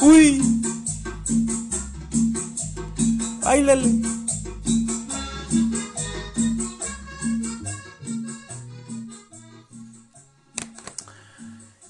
¡Uy! 0.00 0.42
¡Báilale! 3.42 4.02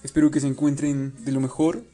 Espero 0.05 0.31
que 0.31 0.39
se 0.39 0.47
encuentren 0.47 1.13
de 1.25 1.33
lo 1.33 1.41
mejor. 1.41 1.85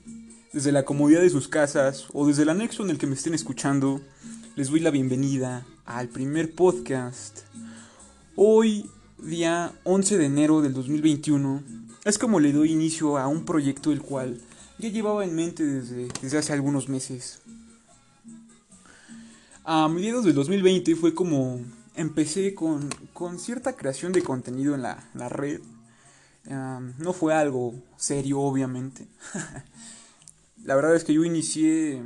Desde 0.53 0.73
la 0.73 0.85
comodidad 0.85 1.23
de 1.23 1.31
sus 1.31 1.49
casas 1.49 2.07
o 2.13 2.27
desde 2.27 2.43
el 2.43 2.51
anexo 2.51 2.85
en 2.85 2.91
el 2.91 2.99
que 2.99 3.07
me 3.07 3.15
estén 3.15 3.33
escuchando, 3.33 4.03
les 4.57 4.69
doy 4.69 4.81
la 4.81 4.91
bienvenida 4.91 5.65
al 5.87 6.09
primer 6.09 6.55
podcast. 6.55 7.41
Hoy, 8.37 8.89
día 9.19 9.73
11 9.83 10.17
de 10.17 10.27
enero 10.27 10.63
del 10.63 10.73
2021, 10.73 11.65
es 12.05 12.17
como 12.17 12.39
le 12.39 12.53
doy 12.53 12.71
inicio 12.71 13.19
a 13.19 13.27
un 13.27 13.45
proyecto 13.45 13.91
el 13.91 14.01
cual 14.01 14.41
ya 14.79 14.89
llevaba 14.89 15.25
en 15.25 15.35
mente 15.35 15.65
desde, 15.65 16.09
desde 16.23 16.39
hace 16.39 16.53
algunos 16.53 16.89
meses. 16.89 17.41
A 19.65 19.89
mediados 19.89 20.25
del 20.25 20.35
2020 20.35 20.95
fue 20.95 21.13
como 21.13 21.61
empecé 21.97 22.55
con, 22.55 22.89
con 23.13 23.41
cierta 23.41 23.75
creación 23.75 24.13
de 24.13 24.23
contenido 24.23 24.77
en 24.77 24.83
la, 24.83 25.11
la 25.15 25.29
red. 25.29 25.61
No 26.99 27.13
fue 27.13 27.35
algo 27.35 27.75
serio, 27.97 28.41
obviamente. 28.41 29.09
la 30.65 30.77
verdad 30.77 30.95
es 30.95 31.03
que 31.03 31.15
yo 31.15 31.25
inicié, 31.25 32.01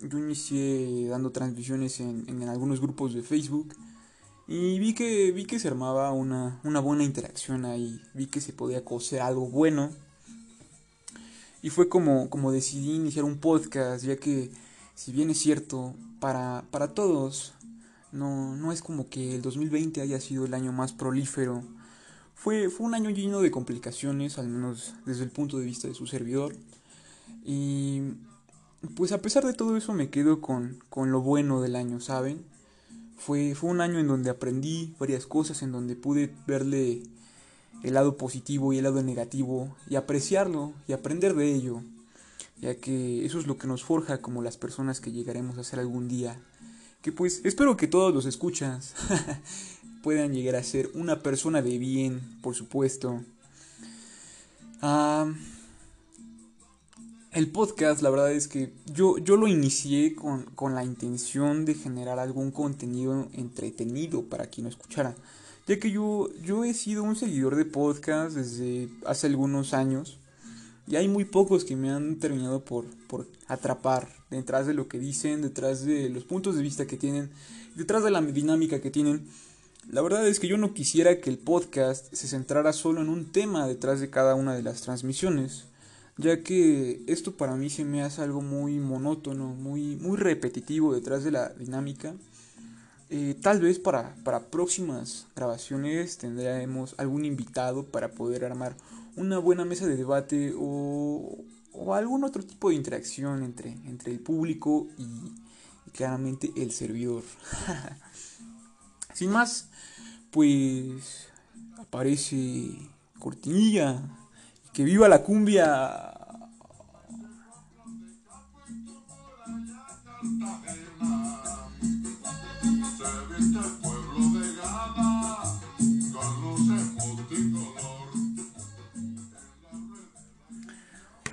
yo 0.00 0.18
inicié 0.18 1.06
dando 1.08 1.30
transmisiones 1.30 2.00
en, 2.00 2.24
en, 2.28 2.48
algunos 2.48 2.80
grupos 2.80 3.14
de 3.14 3.22
Facebook 3.22 3.74
y 4.48 4.78
vi 4.78 4.94
que, 4.94 5.30
vi 5.30 5.44
que 5.44 5.58
se 5.58 5.68
armaba 5.68 6.10
una, 6.12 6.58
una 6.64 6.80
buena 6.80 7.04
interacción 7.04 7.66
ahí, 7.66 8.00
vi 8.14 8.26
que 8.26 8.40
se 8.40 8.54
podía 8.54 8.82
coser 8.82 9.20
algo 9.20 9.46
bueno. 9.46 9.90
Y 11.60 11.68
fue 11.68 11.90
como, 11.90 12.30
como 12.30 12.50
decidí 12.50 12.94
iniciar 12.94 13.26
un 13.26 13.38
podcast, 13.38 14.04
ya 14.04 14.16
que 14.16 14.50
si 14.94 15.12
bien 15.12 15.28
es 15.28 15.38
cierto, 15.38 15.94
para, 16.18 16.64
para 16.70 16.94
todos, 16.94 17.52
no, 18.10 18.56
no 18.56 18.72
es 18.72 18.80
como 18.80 19.10
que 19.10 19.34
el 19.34 19.42
2020 19.42 20.00
haya 20.00 20.18
sido 20.18 20.46
el 20.46 20.54
año 20.54 20.72
más 20.72 20.94
prolífero. 20.94 21.62
Fue, 22.34 22.70
fue 22.70 22.86
un 22.86 22.94
año 22.94 23.10
lleno 23.10 23.42
de 23.42 23.50
complicaciones, 23.50 24.38
al 24.38 24.48
menos 24.48 24.94
desde 25.04 25.24
el 25.24 25.30
punto 25.30 25.58
de 25.58 25.66
vista 25.66 25.88
de 25.88 25.94
su 25.94 26.06
servidor. 26.06 26.56
Y 27.44 28.00
pues 28.96 29.12
a 29.12 29.20
pesar 29.20 29.44
de 29.44 29.52
todo 29.52 29.76
eso 29.76 29.92
me 29.92 30.08
quedo 30.08 30.40
con, 30.40 30.82
con 30.88 31.12
lo 31.12 31.20
bueno 31.20 31.60
del 31.60 31.76
año, 31.76 32.00
¿saben? 32.00 32.44
Fue, 33.18 33.54
fue 33.54 33.70
un 33.70 33.80
año 33.80 33.98
en 33.98 34.06
donde 34.06 34.30
aprendí 34.30 34.94
varias 34.98 35.26
cosas, 35.26 35.62
en 35.62 35.72
donde 35.72 35.96
pude 35.96 36.32
verle 36.46 37.02
el 37.82 37.94
lado 37.94 38.16
positivo 38.16 38.72
y 38.72 38.78
el 38.78 38.84
lado 38.84 39.02
negativo 39.02 39.76
y 39.88 39.96
apreciarlo 39.96 40.72
y 40.86 40.92
aprender 40.92 41.34
de 41.34 41.54
ello, 41.54 41.82
ya 42.60 42.74
que 42.76 43.24
eso 43.24 43.38
es 43.38 43.46
lo 43.46 43.58
que 43.58 43.66
nos 43.66 43.84
forja 43.84 44.20
como 44.20 44.42
las 44.42 44.56
personas 44.56 45.00
que 45.00 45.12
llegaremos 45.12 45.58
a 45.58 45.64
ser 45.64 45.78
algún 45.78 46.08
día. 46.08 46.40
Que 47.02 47.12
pues 47.12 47.40
espero 47.44 47.76
que 47.76 47.86
todos 47.86 48.12
los 48.12 48.26
escuchas 48.26 48.94
puedan 50.02 50.32
llegar 50.32 50.56
a 50.56 50.62
ser 50.62 50.90
una 50.94 51.22
persona 51.22 51.62
de 51.62 51.78
bien, 51.78 52.20
por 52.42 52.54
supuesto. 52.54 53.22
Ah, 54.82 55.32
el 57.32 57.50
podcast, 57.50 58.02
la 58.02 58.10
verdad 58.10 58.32
es 58.32 58.48
que 58.48 58.72
yo, 58.92 59.18
yo 59.18 59.36
lo 59.36 59.46
inicié 59.48 60.14
con, 60.14 60.44
con 60.54 60.74
la 60.74 60.84
intención 60.84 61.64
de 61.64 61.74
generar 61.74 62.18
algún 62.18 62.50
contenido 62.50 63.28
entretenido 63.32 64.22
para 64.22 64.46
quien 64.46 64.64
lo 64.64 64.70
escuchara 64.70 65.14
ya 65.68 65.78
que 65.78 65.90
yo, 65.90 66.30
yo 66.42 66.64
he 66.64 66.72
sido 66.72 67.02
un 67.02 67.14
seguidor 67.14 67.54
de 67.54 67.66
podcast 67.66 68.34
desde 68.34 68.88
hace 69.04 69.26
algunos 69.26 69.74
años 69.74 70.16
y 70.86 70.96
hay 70.96 71.08
muy 71.08 71.26
pocos 71.26 71.66
que 71.66 71.76
me 71.76 71.90
han 71.90 72.18
terminado 72.18 72.64
por, 72.64 72.86
por 73.06 73.26
atrapar 73.48 74.08
detrás 74.30 74.66
de 74.66 74.72
lo 74.72 74.88
que 74.88 74.98
dicen, 74.98 75.42
detrás 75.42 75.84
de 75.84 76.08
los 76.08 76.24
puntos 76.24 76.56
de 76.56 76.62
vista 76.62 76.86
que 76.86 76.96
tienen, 76.96 77.30
detrás 77.74 78.02
de 78.02 78.10
la 78.10 78.22
dinámica 78.22 78.80
que 78.80 78.90
tienen. 78.90 79.28
La 79.90 80.00
verdad 80.00 80.26
es 80.26 80.40
que 80.40 80.48
yo 80.48 80.56
no 80.56 80.72
quisiera 80.72 81.20
que 81.20 81.28
el 81.28 81.36
podcast 81.36 82.14
se 82.14 82.28
centrara 82.28 82.72
solo 82.72 83.02
en 83.02 83.10
un 83.10 83.30
tema 83.30 83.66
detrás 83.66 84.00
de 84.00 84.08
cada 84.08 84.34
una 84.34 84.54
de 84.54 84.62
las 84.62 84.80
transmisiones, 84.80 85.66
ya 86.18 86.42
que 86.42 87.02
esto 87.06 87.36
para 87.36 87.56
mí 87.56 87.70
se 87.70 87.84
me 87.84 88.02
hace 88.02 88.22
algo 88.22 88.42
muy 88.42 88.78
monótono, 88.78 89.54
muy, 89.54 89.96
muy 89.96 90.16
repetitivo 90.16 90.94
detrás 90.94 91.24
de 91.24 91.30
la 91.30 91.48
dinámica 91.50 92.14
eh, 93.10 93.34
tal 93.40 93.58
vez 93.60 93.78
para, 93.78 94.14
para 94.22 94.50
próximas 94.50 95.26
grabaciones 95.34 96.18
tendremos 96.18 96.94
algún 96.98 97.24
invitado 97.24 97.84
para 97.84 98.10
poder 98.10 98.44
armar 98.44 98.76
una 99.16 99.38
buena 99.38 99.64
mesa 99.64 99.86
de 99.86 99.96
debate 99.96 100.52
o, 100.54 101.38
o 101.72 101.94
algún 101.94 102.24
otro 102.24 102.44
tipo 102.44 102.68
de 102.68 102.74
interacción 102.74 103.42
entre, 103.42 103.70
entre 103.86 104.12
el 104.12 104.20
público 104.20 104.88
y, 104.98 105.04
y 105.86 105.90
claramente 105.90 106.52
el 106.56 106.70
servidor. 106.70 107.22
Sin 109.14 109.30
más, 109.30 109.70
pues 110.30 111.28
aparece 111.78 112.76
cortinilla. 113.18 114.02
Que 114.78 114.84
viva 114.84 115.08
la 115.08 115.24
cumbia. 115.24 116.14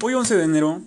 Hoy 0.02 0.16
11 0.16 0.36
de 0.38 0.44
enero, 0.44 0.82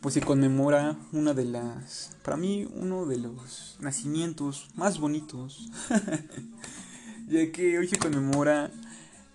pues 0.00 0.14
se 0.14 0.22
conmemora 0.22 0.96
una 1.12 1.34
de 1.34 1.44
las, 1.44 2.16
para 2.22 2.38
mí, 2.38 2.66
uno 2.74 3.04
de 3.04 3.18
los 3.18 3.76
nacimientos 3.80 4.70
más 4.76 4.98
bonitos, 4.98 5.70
ya 7.28 7.52
que 7.52 7.78
hoy 7.78 7.86
se 7.86 7.98
conmemora 7.98 8.70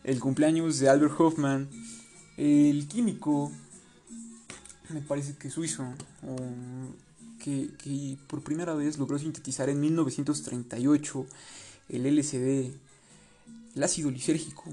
el 0.03 0.19
cumpleaños 0.19 0.79
de 0.79 0.89
Albert 0.89 1.13
Hoffman, 1.19 1.69
el 2.37 2.87
químico, 2.87 3.51
me 4.89 5.01
parece 5.01 5.35
que 5.35 5.49
suizo, 5.49 5.85
que, 7.43 7.69
que 7.77 8.17
por 8.27 8.43
primera 8.43 8.73
vez 8.75 8.97
logró 8.97 9.17
sintetizar 9.19 9.69
en 9.69 9.79
1938 9.79 11.25
el 11.89 12.15
LSD, 12.15 12.71
el 13.75 13.83
ácido 13.83 14.11
lisérgico. 14.11 14.63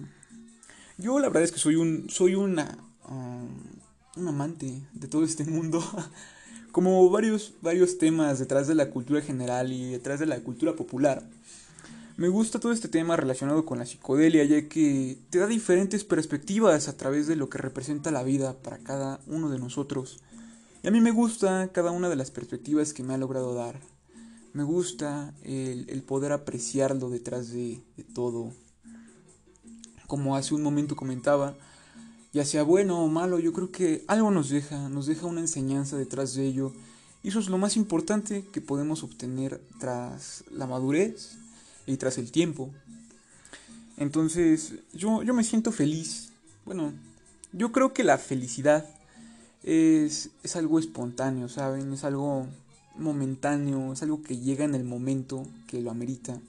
Yo 0.98 1.19
la 1.19 1.28
verdad 1.28 1.44
es 1.44 1.52
que 1.52 1.58
soy 1.58 1.76
un, 1.76 2.08
soy 2.08 2.34
una, 2.34 2.78
um, 3.08 3.48
un 4.16 4.28
amante 4.28 4.82
de 4.92 5.08
todo 5.08 5.25
este 5.25 5.44
mundo. 5.44 5.82
Como 6.72 7.08
varios, 7.08 7.54
varios 7.62 7.98
temas 7.98 8.41
detrás 8.41 8.66
de 8.66 8.75
la 8.75 8.91
cultura 8.91 9.20
general 9.20 9.72
y 9.72 9.91
detrás 9.91 10.19
de 10.19 10.26
la 10.26 10.41
cultura 10.41 10.75
popular. 10.75 11.25
Me 12.16 12.28
gusta 12.28 12.60
todo 12.60 12.70
este 12.70 12.86
tema 12.86 13.16
relacionado 13.16 13.66
con 13.66 13.78
la 13.78 13.86
psicodelia, 13.86 14.44
ya 14.44 14.69
que 14.69 15.19
te 15.30 15.41
da 15.41 15.48
diferentes 15.48 16.04
perspectivas 16.04 16.86
a 16.86 16.97
través 16.97 17.26
de 17.26 17.34
lo 17.34 17.48
que 17.48 17.58
representa 17.58 18.12
la 18.12 18.22
vida 18.22 18.52
para 18.62 18.78
cada 18.78 19.19
uno 19.26 19.50
de 19.50 19.58
nosotros. 19.58 20.20
Y 20.84 20.86
a 20.86 20.92
mí 20.92 21.00
me 21.00 21.10
gusta 21.10 21.70
cada 21.72 21.91
una 21.91 22.08
de 22.08 22.14
las 22.14 22.30
perspectivas 22.30 22.92
que 22.92 23.02
me 23.02 23.14
ha 23.14 23.19
logrado 23.19 23.52
dar. 23.54 23.80
Me 24.52 24.62
gusta 24.62 25.34
el, 25.42 26.04
poder 26.06 26.30
apreciarlo 26.30 27.10
detrás 27.10 27.50
de, 27.50 27.82
de 27.97 28.04
todo. 28.04 28.52
Como 30.06 30.36
hace 30.36 30.54
un 30.54 30.62
momento 30.62 30.94
comentaba, 30.94 31.56
ya 32.32 32.44
sea 32.44 32.62
bueno 32.62 33.02
o 33.02 33.08
malo, 33.08 33.41
yo 33.41 33.52
creo 33.52 33.72
que 33.72 34.04
algo 34.06 34.31
nos 34.31 34.50
deja, 34.50 34.88
nos 34.88 35.06
deja 35.06 35.26
una 35.26 35.41
enseñanza 35.41 35.96
detrás 35.96 36.34
de 36.34 36.46
ello. 36.46 36.72
Y 37.25 37.28
eso 37.31 37.41
es 37.41 37.48
lo 37.48 37.58
más 37.58 37.76
importante 37.76 38.44
que 38.52 38.60
podemos 38.60 39.02
obtener 39.02 39.60
tras 39.81 40.44
la 40.52 40.69
madurez 40.69 41.38
y 41.86 41.96
tras 41.96 42.18
el 42.18 42.30
tiempo. 42.30 42.70
Entonces, 43.96 44.75
yo, 44.92 45.22
yo 45.22 45.34
me 45.34 45.44
siento 45.44 45.72
feliz. 45.72 46.31
Bueno, 46.64 46.92
yo 47.52 47.72
creo 47.72 47.92
que 47.92 48.04
la 48.04 48.19
felicidad 48.19 48.86
es, 49.62 50.31
es 50.42 50.56
algo 50.56 50.78
espontáneo, 50.78 51.48
¿saben? 51.48 51.92
Es 51.92 52.04
algo 52.04 52.46
momentáneo, 52.96 53.92
es 53.92 54.02
algo 54.02 54.22
que 54.22 54.38
llega 54.38 54.64
en 54.64 54.75
el 54.75 54.84
momento 54.84 55.46
que 55.66 55.81
lo 55.81 55.90
amerita. 55.90 56.40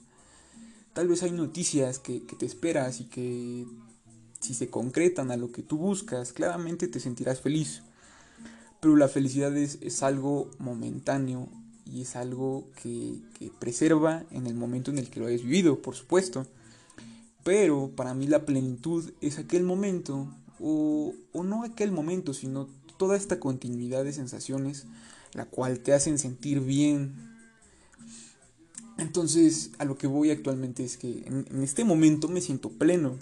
Tal 0.92 1.08
vez 1.08 1.22
hay 1.22 1.32
noticias 1.32 1.98
que, 1.98 2.24
que 2.24 2.36
te 2.36 2.46
esperas 2.46 3.00
y 3.00 3.04
que 3.04 3.66
si 4.40 4.54
se 4.54 4.68
concretan 4.68 5.30
a 5.30 5.36
lo 5.36 5.52
que 5.52 5.62
tú 5.62 5.76
buscas, 5.76 6.32
claramente 6.32 6.88
te 6.88 7.00
sentirás 7.00 7.40
feliz. 7.40 7.82
Pero 8.80 8.96
la 8.96 9.08
felicidad 9.08 9.56
es, 9.56 9.78
es 9.80 10.02
algo 10.02 10.50
momentáneo 10.58 11.48
y 11.86 12.02
es 12.02 12.16
algo 12.16 12.68
que, 12.82 13.14
que, 13.38 13.50
preserva 13.50 14.24
en 14.30 14.46
el 14.46 14.54
momento 14.54 14.90
en 14.90 14.98
el 14.98 15.08
que 15.08 15.20
lo 15.20 15.26
hayas 15.26 15.42
vivido, 15.42 15.80
por 15.80 15.94
supuesto. 15.94 16.46
Pero 17.44 17.92
para 17.94 18.12
mí 18.12 18.26
la 18.26 18.44
plenitud 18.44 19.12
es 19.20 19.38
aquel 19.38 19.62
momento, 19.62 20.28
o, 20.60 21.14
o 21.32 21.44
no 21.44 21.62
aquel 21.62 21.92
momento, 21.92 22.34
sino 22.34 22.68
toda 22.96 23.16
esta 23.16 23.38
continuidad 23.38 24.04
de 24.04 24.12
sensaciones, 24.12 24.86
la 25.32 25.44
cual 25.44 25.80
te 25.80 25.92
hacen 25.92 26.18
sentir 26.18 26.60
bien. 26.60 27.14
Entonces, 28.98 29.70
a 29.78 29.84
lo 29.84 29.98
que 29.98 30.06
voy 30.06 30.30
actualmente 30.30 30.84
es 30.84 30.96
que 30.96 31.24
en, 31.26 31.62
este 31.62 31.84
momento 31.84 32.28
me 32.28 32.40
siento 32.40 32.70
pleno. 32.70 33.16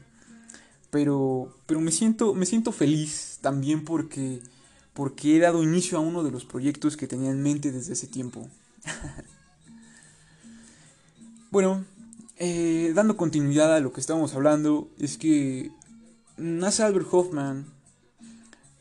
Pero, 0.90 1.52
pero 1.66 1.80
me, 1.80 1.90
siento, 1.90 2.34
me 2.34 2.46
siento 2.46 2.70
feliz 2.70 3.38
también 3.40 3.84
porque, 3.84 4.40
porque 4.94 5.36
he 5.36 5.40
dado 5.40 5.62
inicio 5.62 5.98
a 5.98 6.00
uno 6.00 6.22
de 6.22 6.30
los 6.30 6.44
proyectos 6.44 6.96
que 6.96 7.08
tenía 7.08 7.30
en 7.30 7.42
mente 7.42 7.72
desde 7.72 7.92
ese 7.92 8.06
tiempo. 8.06 8.48
bueno, 11.50 11.84
eh, 12.36 12.92
dando 12.94 13.16
continuidad 13.16 13.74
a 13.74 13.80
lo 13.80 13.92
que 13.92 14.00
estábamos 14.00 14.34
hablando, 14.34 14.88
es 14.98 15.18
que 15.18 15.72
nace 16.36 16.82
Albert 16.82 17.08
Hoffman. 17.10 17.66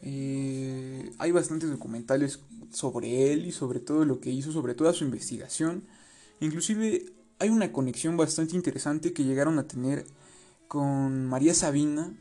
Eh, 0.01 1.11
hay 1.17 1.31
bastantes 1.31 1.69
documentales 1.69 2.39
sobre 2.71 3.31
él 3.31 3.45
y 3.45 3.51
sobre 3.51 3.79
todo 3.79 4.05
lo 4.05 4.19
que 4.19 4.31
hizo, 4.31 4.51
sobre 4.51 4.75
toda 4.75 4.93
su 4.93 5.05
investigación. 5.05 5.83
Inclusive 6.39 7.05
hay 7.39 7.49
una 7.49 7.71
conexión 7.71 8.17
bastante 8.17 8.55
interesante 8.55 9.13
que 9.13 9.23
llegaron 9.23 9.59
a 9.59 9.67
tener 9.67 10.05
con 10.67 11.25
María 11.25 11.53
Sabina, 11.53 12.11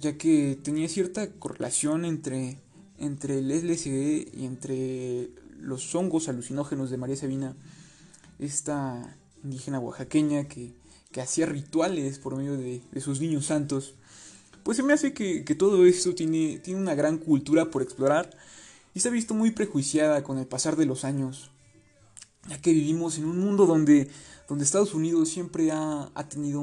ya 0.00 0.16
que 0.16 0.58
tenía 0.62 0.88
cierta 0.88 1.30
correlación 1.32 2.04
entre, 2.04 2.58
entre 3.00 3.38
el 3.38 3.48
LSD 3.48 4.34
y 4.34 4.46
entre 4.46 5.30
los 5.58 5.94
hongos 5.94 6.28
alucinógenos 6.28 6.90
de 6.90 6.96
María 6.96 7.16
Sabina, 7.16 7.56
esta 8.38 9.16
indígena 9.42 9.80
oaxaqueña 9.80 10.44
que, 10.44 10.78
hacía 11.20 11.46
rituales 11.46 12.20
por 12.20 12.36
medio 12.36 12.56
de, 12.56 12.82
sus 13.00 13.20
niños 13.20 13.46
santos. 13.46 13.94
Pues 14.62 14.76
se 14.76 14.84
me 14.84 14.92
hace 14.92 15.12
que, 15.12 15.44
que, 15.44 15.54
todo 15.56 15.84
esto 15.84 16.14
tiene, 16.14 16.60
tiene 16.60 16.80
una 16.80 16.94
gran 16.94 17.18
cultura 17.18 17.70
por 17.70 17.82
explorar 17.82 18.30
y 18.94 19.00
se 19.00 19.08
ha 19.08 19.10
visto 19.10 19.34
muy 19.34 19.50
prejuiciada 19.50 20.22
con 20.22 20.38
el 20.38 20.46
pasar 20.46 20.76
de 20.76 20.86
los 20.86 21.04
años 21.04 21.50
ya 22.48 22.60
que 22.60 22.72
vivimos 22.72 23.18
en 23.18 23.26
un 23.26 23.38
mundo 23.38 23.66
donde, 23.66 24.10
donde 24.48 24.64
Estados 24.64 24.94
Unidos 24.94 25.28
siempre 25.28 25.70
ha, 25.72 26.10
tenido 26.28 26.62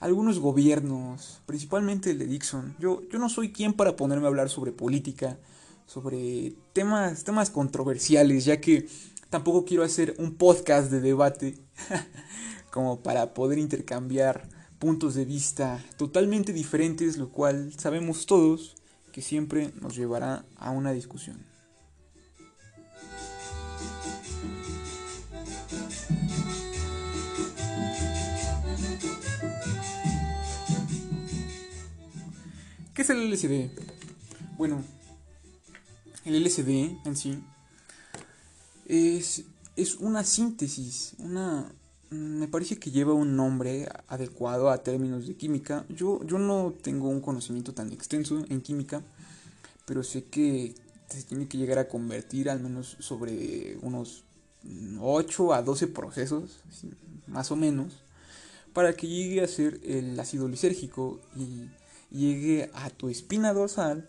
algunos 0.00 0.38
gobiernos, 0.38 1.40
principalmente 1.46 2.10
el 2.10 2.18
de 2.18 2.26
Dixon. 2.26 2.76
Yo, 2.78 3.02
yo 3.10 3.18
no 3.18 3.28
soy 3.28 3.52
quien 3.52 3.72
para 3.72 3.96
ponerme 3.96 4.26
a 4.26 4.28
hablar 4.28 4.50
sobre 4.50 4.72
política, 4.72 5.38
sobre 5.86 6.54
temas, 6.72 7.24
temas 7.24 7.50
controversiales, 7.50 8.44
ya 8.44 8.60
que 8.60 8.88
tampoco 9.30 9.64
quiero 9.64 9.82
hacer 9.82 10.14
un 10.18 10.34
podcast 10.34 10.90
de 10.90 11.00
debate 11.00 11.58
como 12.70 13.00
para 13.00 13.34
poder 13.34 13.58
intercambiar 13.58 14.48
puntos 14.78 15.14
de 15.14 15.24
vista 15.24 15.82
totalmente 15.96 16.52
diferentes, 16.52 17.16
lo 17.16 17.30
cual 17.30 17.72
sabemos 17.78 18.26
todos 18.26 18.74
que 19.12 19.22
siempre 19.22 19.72
nos 19.80 19.96
llevará 19.96 20.44
a 20.56 20.70
una 20.70 20.92
discusión. 20.92 21.55
¿Qué 32.96 33.02
es 33.02 33.10
el 33.10 33.30
LSD? 33.30 33.68
Bueno, 34.56 34.82
el 36.24 36.42
LSD 36.42 36.96
en 37.04 37.14
sí 37.14 37.44
es, 38.86 39.44
es 39.76 39.96
una 39.96 40.24
síntesis, 40.24 41.12
una, 41.18 41.70
me 42.08 42.48
parece 42.48 42.78
que 42.78 42.90
lleva 42.90 43.12
un 43.12 43.36
nombre 43.36 43.86
adecuado 44.08 44.70
a 44.70 44.82
términos 44.82 45.26
de 45.26 45.36
química. 45.36 45.84
Yo, 45.90 46.24
yo 46.24 46.38
no 46.38 46.72
tengo 46.72 47.10
un 47.10 47.20
conocimiento 47.20 47.74
tan 47.74 47.92
extenso 47.92 48.42
en 48.48 48.62
química, 48.62 49.02
pero 49.84 50.02
sé 50.02 50.24
que 50.24 50.74
se 51.06 51.22
tiene 51.24 51.48
que 51.48 51.58
llegar 51.58 51.78
a 51.78 51.88
convertir 51.88 52.48
al 52.48 52.60
menos 52.60 52.96
sobre 53.00 53.76
unos 53.82 54.24
8 54.98 55.52
a 55.52 55.60
12 55.60 55.88
procesos, 55.88 56.60
más 57.26 57.50
o 57.50 57.56
menos, 57.56 57.92
para 58.72 58.94
que 58.94 59.06
llegue 59.06 59.42
a 59.42 59.48
ser 59.48 59.82
el 59.84 60.18
ácido 60.18 60.48
lisérgico 60.48 61.20
y 61.36 61.68
llegue 62.10 62.70
a 62.74 62.90
tu 62.90 63.08
espina 63.08 63.52
dorsal 63.52 64.08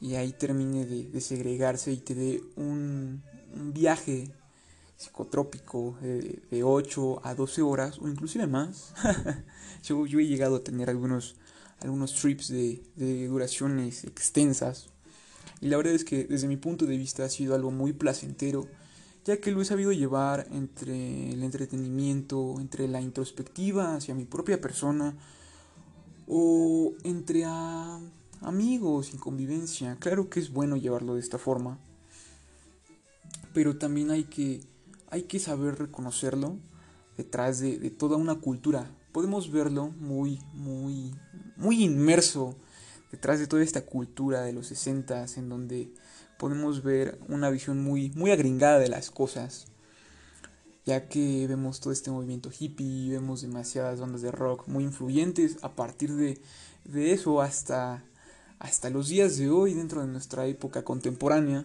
y 0.00 0.14
ahí 0.16 0.32
termine 0.32 0.84
de, 0.84 1.20
segregarse 1.20 1.92
y 1.92 1.98
te 1.98 2.14
dé 2.14 2.42
un, 2.56 3.22
viaje 3.54 4.30
psicotrópico 4.96 5.96
de, 6.00 6.62
8 6.62 7.20
a 7.24 7.34
12 7.34 7.62
horas 7.62 7.98
o 7.98 8.08
inclusive 8.08 8.46
más. 8.46 8.94
yo, 9.84 10.04
he 10.04 10.26
llegado 10.26 10.56
a 10.56 10.64
tener 10.64 10.90
algunos, 10.90 11.36
algunos 11.80 12.14
trips 12.14 12.48
de, 12.48 12.82
de 12.96 13.26
duraciones 13.26 14.04
extensas 14.04 14.88
y 15.60 15.68
la 15.68 15.76
verdad 15.76 15.94
es 15.94 16.04
que 16.04 16.24
desde 16.24 16.48
mi 16.48 16.56
punto 16.56 16.86
de 16.86 16.96
vista 16.96 17.24
ha 17.24 17.28
sido 17.28 17.54
algo 17.54 17.70
muy 17.70 17.92
placentero 17.92 18.68
ya 19.24 19.36
que 19.36 19.52
lo 19.52 19.62
he 19.62 19.64
sabido 19.64 19.92
llevar 19.92 20.46
entre 20.50 21.30
el 21.30 21.42
entretenimiento, 21.42 22.56
entre 22.58 22.88
la 22.88 23.00
introspectiva 23.00 23.94
hacia 23.94 24.14
mi 24.14 24.24
propia 24.24 24.60
persona, 24.60 25.16
o 26.26 26.92
entre 27.04 27.44
amigos 28.40 29.14
y 29.14 29.18
convivencia. 29.18 29.96
Claro 30.00 30.28
que 30.30 30.40
es 30.40 30.52
bueno 30.52 30.76
llevarlo 30.76 31.14
de 31.14 31.20
esta 31.20 31.38
forma, 31.38 31.78
pero 33.52 33.76
también 33.76 34.10
hay 34.10 34.24
que, 34.24 34.60
hay 35.10 35.22
que 35.22 35.38
saber 35.38 35.78
reconocerlo 35.78 36.56
detrás 37.16 37.60
de, 37.60 37.78
de 37.78 37.90
toda 37.90 38.16
una 38.16 38.36
cultura. 38.36 38.90
Podemos 39.12 39.50
verlo 39.50 39.88
muy, 39.98 40.40
muy, 40.54 41.14
muy 41.56 41.82
inmerso 41.82 42.56
detrás 43.10 43.38
de 43.38 43.46
toda 43.46 43.62
esta 43.62 43.84
cultura 43.84 44.42
de 44.42 44.52
los 44.52 44.68
60 44.68 45.26
en 45.36 45.48
donde 45.48 45.92
podemos 46.38 46.82
ver 46.82 47.18
una 47.28 47.50
visión 47.50 47.82
muy, 47.82 48.10
muy 48.16 48.30
agringada 48.30 48.78
de 48.78 48.88
las 48.88 49.10
cosas 49.10 49.66
ya 50.84 51.08
que 51.08 51.46
vemos 51.46 51.80
todo 51.80 51.92
este 51.92 52.10
movimiento 52.10 52.50
hippie, 52.56 53.10
vemos 53.10 53.42
demasiadas 53.42 54.00
bandas 54.00 54.22
de 54.22 54.32
rock 54.32 54.66
muy 54.66 54.84
influyentes 54.84 55.58
a 55.62 55.74
partir 55.74 56.14
de, 56.14 56.40
eso 57.12 57.40
hasta, 57.40 58.02
hasta 58.58 58.90
los 58.90 59.08
días 59.08 59.36
de 59.36 59.50
hoy 59.50 59.74
dentro 59.74 60.00
de 60.00 60.08
nuestra 60.08 60.46
época 60.46 60.84
contemporánea. 60.84 61.64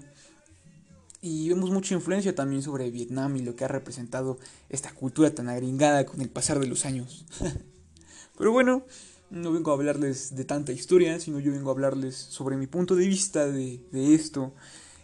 Y 1.19 1.49
vemos 1.49 1.71
mucha 1.71 1.95
influencia 1.95 2.35
también 2.35 2.61
sobre 2.61 2.91
Vietnam 2.91 3.35
y 3.37 3.41
lo 3.41 3.55
que 3.55 3.65
ha 3.65 3.67
representado 3.67 4.37
esta 4.69 4.93
cultura 4.93 5.33
tan 5.33 5.49
agringada 5.49 6.05
con 6.05 6.21
el 6.21 6.29
pasar 6.29 6.59
de 6.59 6.67
los 6.67 6.85
años. 6.85 7.25
Pero 8.37 8.51
bueno, 8.51 8.83
no 9.31 9.51
vengo 9.51 9.71
a 9.71 9.73
hablarles 9.73 10.35
de 10.35 10.45
tanta 10.45 10.71
historia, 10.71 11.19
sino 11.19 11.39
yo 11.39 11.51
vengo 11.51 11.71
a 11.71 11.73
hablarles 11.73 12.15
sobre 12.15 12.55
mi 12.55 12.67
punto 12.67 12.95
de 12.95 13.07
vista 13.07 13.47
de, 13.47 13.81
de 13.91 14.13
esto 14.13 14.53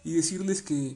y 0.04 0.12
decirles 0.12 0.62
que, 0.62 0.94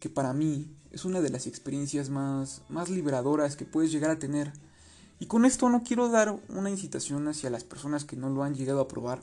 que 0.00 0.10
para 0.10 0.32
mí 0.32 0.66
es 0.96 1.04
una 1.04 1.20
de 1.20 1.28
las 1.28 1.46
experiencias 1.46 2.08
más, 2.08 2.62
más 2.70 2.88
liberadoras 2.88 3.54
que 3.54 3.66
puedes 3.66 3.92
llegar 3.92 4.10
a 4.10 4.18
tener. 4.18 4.54
Y 5.20 5.26
con 5.26 5.44
esto 5.44 5.68
no 5.68 5.82
quiero 5.82 6.08
dar 6.08 6.40
una 6.48 6.70
incitación 6.70 7.28
hacia 7.28 7.50
las 7.50 7.64
personas 7.64 8.06
que 8.06 8.16
no 8.16 8.30
lo 8.30 8.44
han 8.44 8.54
llegado 8.54 8.80
a 8.80 8.88
probar. 8.88 9.20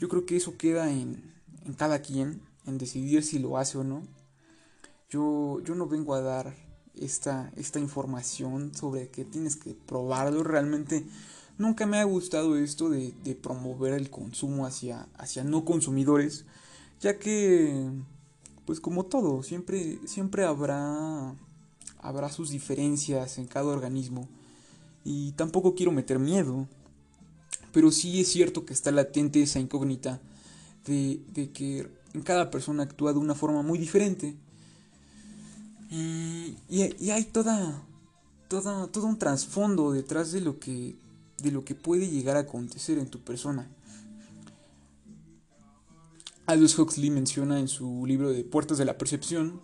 Yo 0.00 0.08
creo 0.08 0.26
que 0.26 0.36
eso 0.36 0.56
queda 0.56 0.90
en, 0.90 1.32
en 1.64 1.74
cada 1.74 2.00
quien, 2.00 2.40
en 2.66 2.78
decidir 2.78 3.22
si 3.22 3.38
lo 3.38 3.58
hace 3.58 3.78
o 3.78 3.84
no. 3.84 4.02
Yo, 5.08 5.60
yo 5.60 5.76
no 5.76 5.86
vengo 5.86 6.14
a 6.14 6.20
dar 6.20 6.52
esta, 6.96 7.52
esta 7.54 7.78
información 7.78 8.74
sobre 8.74 9.08
que 9.08 9.24
tienes 9.24 9.54
que 9.54 9.72
probarlo. 9.72 10.42
Realmente 10.42 11.06
nunca 11.58 11.86
me 11.86 12.00
ha 12.00 12.04
gustado 12.04 12.56
esto 12.56 12.90
de, 12.90 13.14
de 13.22 13.36
promover 13.36 13.94
el 13.94 14.10
consumo 14.10 14.66
hacia, 14.66 15.06
hacia 15.16 15.44
no 15.44 15.64
consumidores, 15.64 16.44
ya 16.98 17.20
que 17.20 17.88
pues 18.66 18.80
como 18.80 19.04
todo, 19.04 19.42
siempre, 19.42 19.98
siempre 20.06 20.44
habrá, 20.44 21.34
habrá 21.98 22.30
sus 22.30 22.50
diferencias 22.50 23.38
en 23.38 23.46
cada 23.46 23.66
organismo. 23.66 24.28
Y 25.04 25.32
tampoco 25.32 25.74
quiero 25.74 25.92
meter 25.92 26.18
miedo, 26.18 26.66
pero 27.72 27.90
sí 27.90 28.20
es 28.20 28.28
cierto 28.28 28.64
que 28.64 28.72
está 28.72 28.90
latente 28.90 29.42
esa 29.42 29.60
incógnita 29.60 30.20
de, 30.86 31.20
de 31.34 31.50
que 31.50 31.90
en 32.14 32.22
cada 32.22 32.50
persona 32.50 32.84
actúa 32.84 33.12
de 33.12 33.18
una 33.18 33.34
forma 33.34 33.62
muy 33.62 33.78
diferente. 33.78 34.36
Y, 35.90 36.56
y, 36.68 37.10
hay 37.10 37.24
toda, 37.24 37.82
toda, 38.48 38.86
todo 38.88 39.06
un 39.06 39.18
trasfondo 39.18 39.92
detrás 39.92 40.32
de 40.32 40.40
lo, 40.40 40.58
que, 40.58 40.96
de 41.38 41.50
lo 41.50 41.64
que 41.64 41.74
puede 41.74 42.08
llegar 42.08 42.36
a 42.36 42.40
acontecer 42.40 42.98
en 42.98 43.08
tu 43.08 43.20
persona. 43.20 43.68
Aldous 46.46 46.78
Huxley 46.78 47.10
menciona 47.10 47.58
en 47.58 47.68
su 47.68 48.04
libro 48.06 48.30
de 48.30 48.44
Puertas 48.44 48.76
de 48.76 48.84
la 48.84 48.98
Percepción 48.98 49.62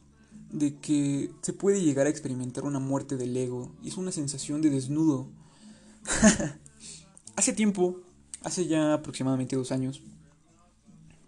de 0.51 0.79
que 0.79 1.31
se 1.43 1.53
puede 1.53 1.83
llegar 1.83 2.07
a 2.07 2.11
experimentar 2.11 2.65
una 2.65 2.79
muerte 2.79 3.17
del 3.17 3.37
ego 3.37 3.73
y 3.83 3.89
es 3.89 3.97
una 3.97 4.13
sensación 4.13 4.63
de 4.63 4.71
desnudo. 4.71 5.29
hace 7.37 7.53
tiempo, 7.53 8.01
hace 8.43 8.67
ya 8.67 8.95
aproximadamente 8.95 9.57
dos 9.57 9.73
años, 9.73 10.03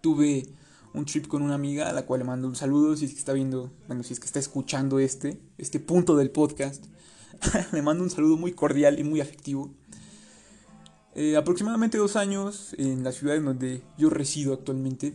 tuve 0.01 0.47
un 0.93 1.05
trip 1.05 1.27
con 1.27 1.41
una 1.41 1.55
amiga 1.55 1.89
a 1.89 1.93
la 1.93 2.05
cual 2.05 2.19
le 2.19 2.25
mando 2.25 2.47
un 2.47 2.55
saludo 2.55 2.95
si 2.95 3.05
es 3.05 3.13
que 3.13 3.19
está 3.19 3.33
viendo, 3.33 3.71
bueno, 3.87 4.03
si 4.03 4.13
es 4.13 4.19
que 4.19 4.25
está 4.25 4.39
escuchando 4.39 4.99
este, 4.99 5.39
este 5.57 5.79
punto 5.79 6.15
del 6.15 6.31
podcast. 6.31 6.85
le 7.71 7.81
mando 7.81 8.03
un 8.03 8.09
saludo 8.09 8.37
muy 8.37 8.53
cordial 8.53 8.99
y 8.99 9.03
muy 9.03 9.21
afectivo. 9.21 9.71
Eh, 11.15 11.37
aproximadamente 11.37 11.99
dos 11.99 12.15
años 12.15 12.73
en 12.79 13.03
la 13.03 13.11
ciudad 13.11 13.35
en 13.35 13.45
donde 13.45 13.83
yo 13.99 14.09
resido 14.09 14.53
actualmente 14.53 15.13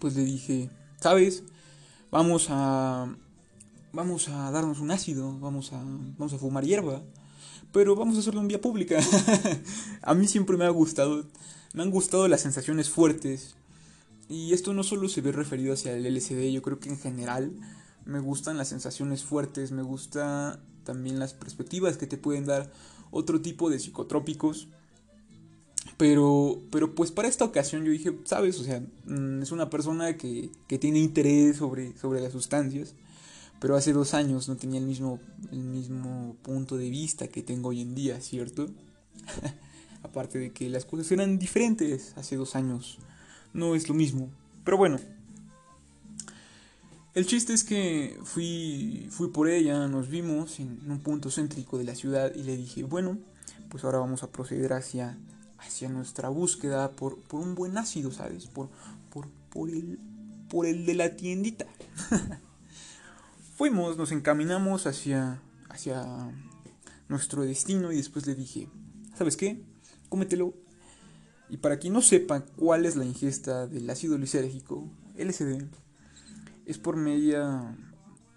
pues 0.00 0.16
le 0.16 0.24
dije, 0.24 0.70
¿sabes? 1.00 1.44
Vamos 2.10 2.46
a, 2.50 3.14
vamos 3.92 4.28
a 4.28 4.50
darnos 4.50 4.80
un 4.80 4.90
ácido, 4.90 5.38
vamos 5.38 5.72
a, 5.72 5.82
vamos 6.18 6.32
a 6.32 6.38
fumar 6.38 6.64
hierba, 6.64 7.02
pero 7.72 7.94
vamos 7.94 8.16
a 8.16 8.20
hacerlo 8.20 8.40
en 8.40 8.48
vía 8.48 8.60
pública. 8.60 8.98
a 10.02 10.14
mí 10.14 10.26
siempre 10.26 10.56
me 10.56 10.64
ha 10.64 10.70
gustado, 10.70 11.26
me 11.72 11.82
han 11.82 11.90
gustado 11.90 12.26
las 12.26 12.40
sensaciones 12.40 12.90
fuertes. 12.90 13.54
Y 14.28 14.52
esto 14.52 14.74
no 14.74 14.84
solo 14.84 15.08
se 15.08 15.20
ve 15.20 15.32
referido 15.32 15.72
hacia 15.72 15.92
el 15.92 16.04
LSD, 16.04 16.50
yo 16.52 16.62
creo 16.62 16.78
que 16.78 16.88
en 16.88 16.98
general 16.98 17.52
me 18.04 18.20
gustan 18.20 18.56
las 18.56 18.68
sensaciones 18.68 19.24
fuertes, 19.24 19.72
me 19.72 19.82
gusta 19.82 20.60
también 20.84 21.18
las 21.18 21.34
perspectivas 21.34 21.96
que 21.96 22.06
te 22.06 22.16
pueden 22.16 22.46
dar 22.46 22.70
otro 23.10 23.40
tipo 23.40 23.70
de 23.70 23.78
psicotrópicos. 23.78 24.68
Pero, 26.00 26.58
pero 26.72 26.94
pues 26.94 27.12
para 27.12 27.28
esta 27.28 27.44
ocasión 27.44 27.84
yo 27.84 27.92
dije, 27.92 28.16
sabes, 28.24 28.58
o 28.58 28.64
sea, 28.64 28.82
mm, 29.04 29.42
es 29.42 29.52
una 29.52 29.68
persona 29.70 30.16
que, 30.16 30.50
que 30.66 30.78
tiene 30.78 30.98
interés 30.98 31.58
sobre, 31.58 31.96
sobre 31.96 32.20
las 32.20 32.32
sustancias 32.32 32.94
pero 33.60 33.76
hace 33.76 33.92
dos 33.92 34.14
años 34.14 34.48
no 34.48 34.56
tenía 34.56 34.80
el 34.80 34.86
mismo, 34.86 35.20
el 35.52 35.60
mismo 35.60 36.34
punto 36.42 36.78
de 36.78 36.88
vista 36.88 37.28
que 37.28 37.42
tengo 37.42 37.68
hoy 37.68 37.82
en 37.82 37.94
día, 37.94 38.18
¿cierto? 38.20 38.70
Aparte 40.02 40.38
de 40.38 40.50
que 40.50 40.70
las 40.70 40.86
cosas 40.86 41.12
eran 41.12 41.38
diferentes 41.38 42.14
hace 42.16 42.36
dos 42.36 42.56
años, 42.56 42.98
no 43.52 43.74
es 43.74 43.86
lo 43.88 43.94
mismo. 43.94 44.30
Pero 44.64 44.78
bueno, 44.78 44.98
el 47.14 47.26
chiste 47.26 47.52
es 47.52 47.62
que 47.62 48.18
fui, 48.24 49.06
fui 49.10 49.28
por 49.28 49.46
ella, 49.46 49.86
nos 49.88 50.08
vimos 50.08 50.58
en 50.58 50.90
un 50.90 51.00
punto 51.00 51.30
céntrico 51.30 51.76
de 51.76 51.84
la 51.84 51.94
ciudad 51.94 52.34
y 52.34 52.42
le 52.44 52.56
dije, 52.56 52.82
bueno, 52.82 53.18
pues 53.68 53.84
ahora 53.84 53.98
vamos 53.98 54.22
a 54.22 54.32
proceder 54.32 54.72
hacia, 54.72 55.18
hacia 55.60 55.88
nuestra 55.88 56.28
búsqueda 56.28 56.90
por, 56.92 57.18
por 57.22 57.40
un 57.40 57.54
buen 57.54 57.76
ácido, 57.78 58.10
¿sabes? 58.12 58.46
Por, 58.46 58.68
por, 59.10 59.28
por, 59.50 59.70
el, 59.70 59.98
por 60.48 60.66
el 60.66 60.86
de 60.86 60.94
la 60.94 61.16
tiendita. 61.16 61.66
Fuimos, 63.56 63.96
nos 63.96 64.12
encaminamos 64.12 64.86
hacia, 64.86 65.42
hacia 65.68 66.04
nuestro 67.08 67.42
destino 67.42 67.92
y 67.92 67.96
después 67.96 68.26
le 68.26 68.34
dije, 68.34 68.68
¿sabes 69.16 69.36
qué? 69.36 69.62
Cómetelo. 70.08 70.54
Y 71.48 71.58
para 71.58 71.78
quien 71.78 71.92
no 71.92 72.00
sepa 72.00 72.44
cuál 72.56 72.86
es 72.86 72.96
la 72.96 73.04
ingesta 73.04 73.66
del 73.66 73.90
ácido 73.90 74.16
lisérgico, 74.16 74.88
LSD, 75.16 75.64
es 76.66 76.78
por 76.78 76.96
media 76.96 77.76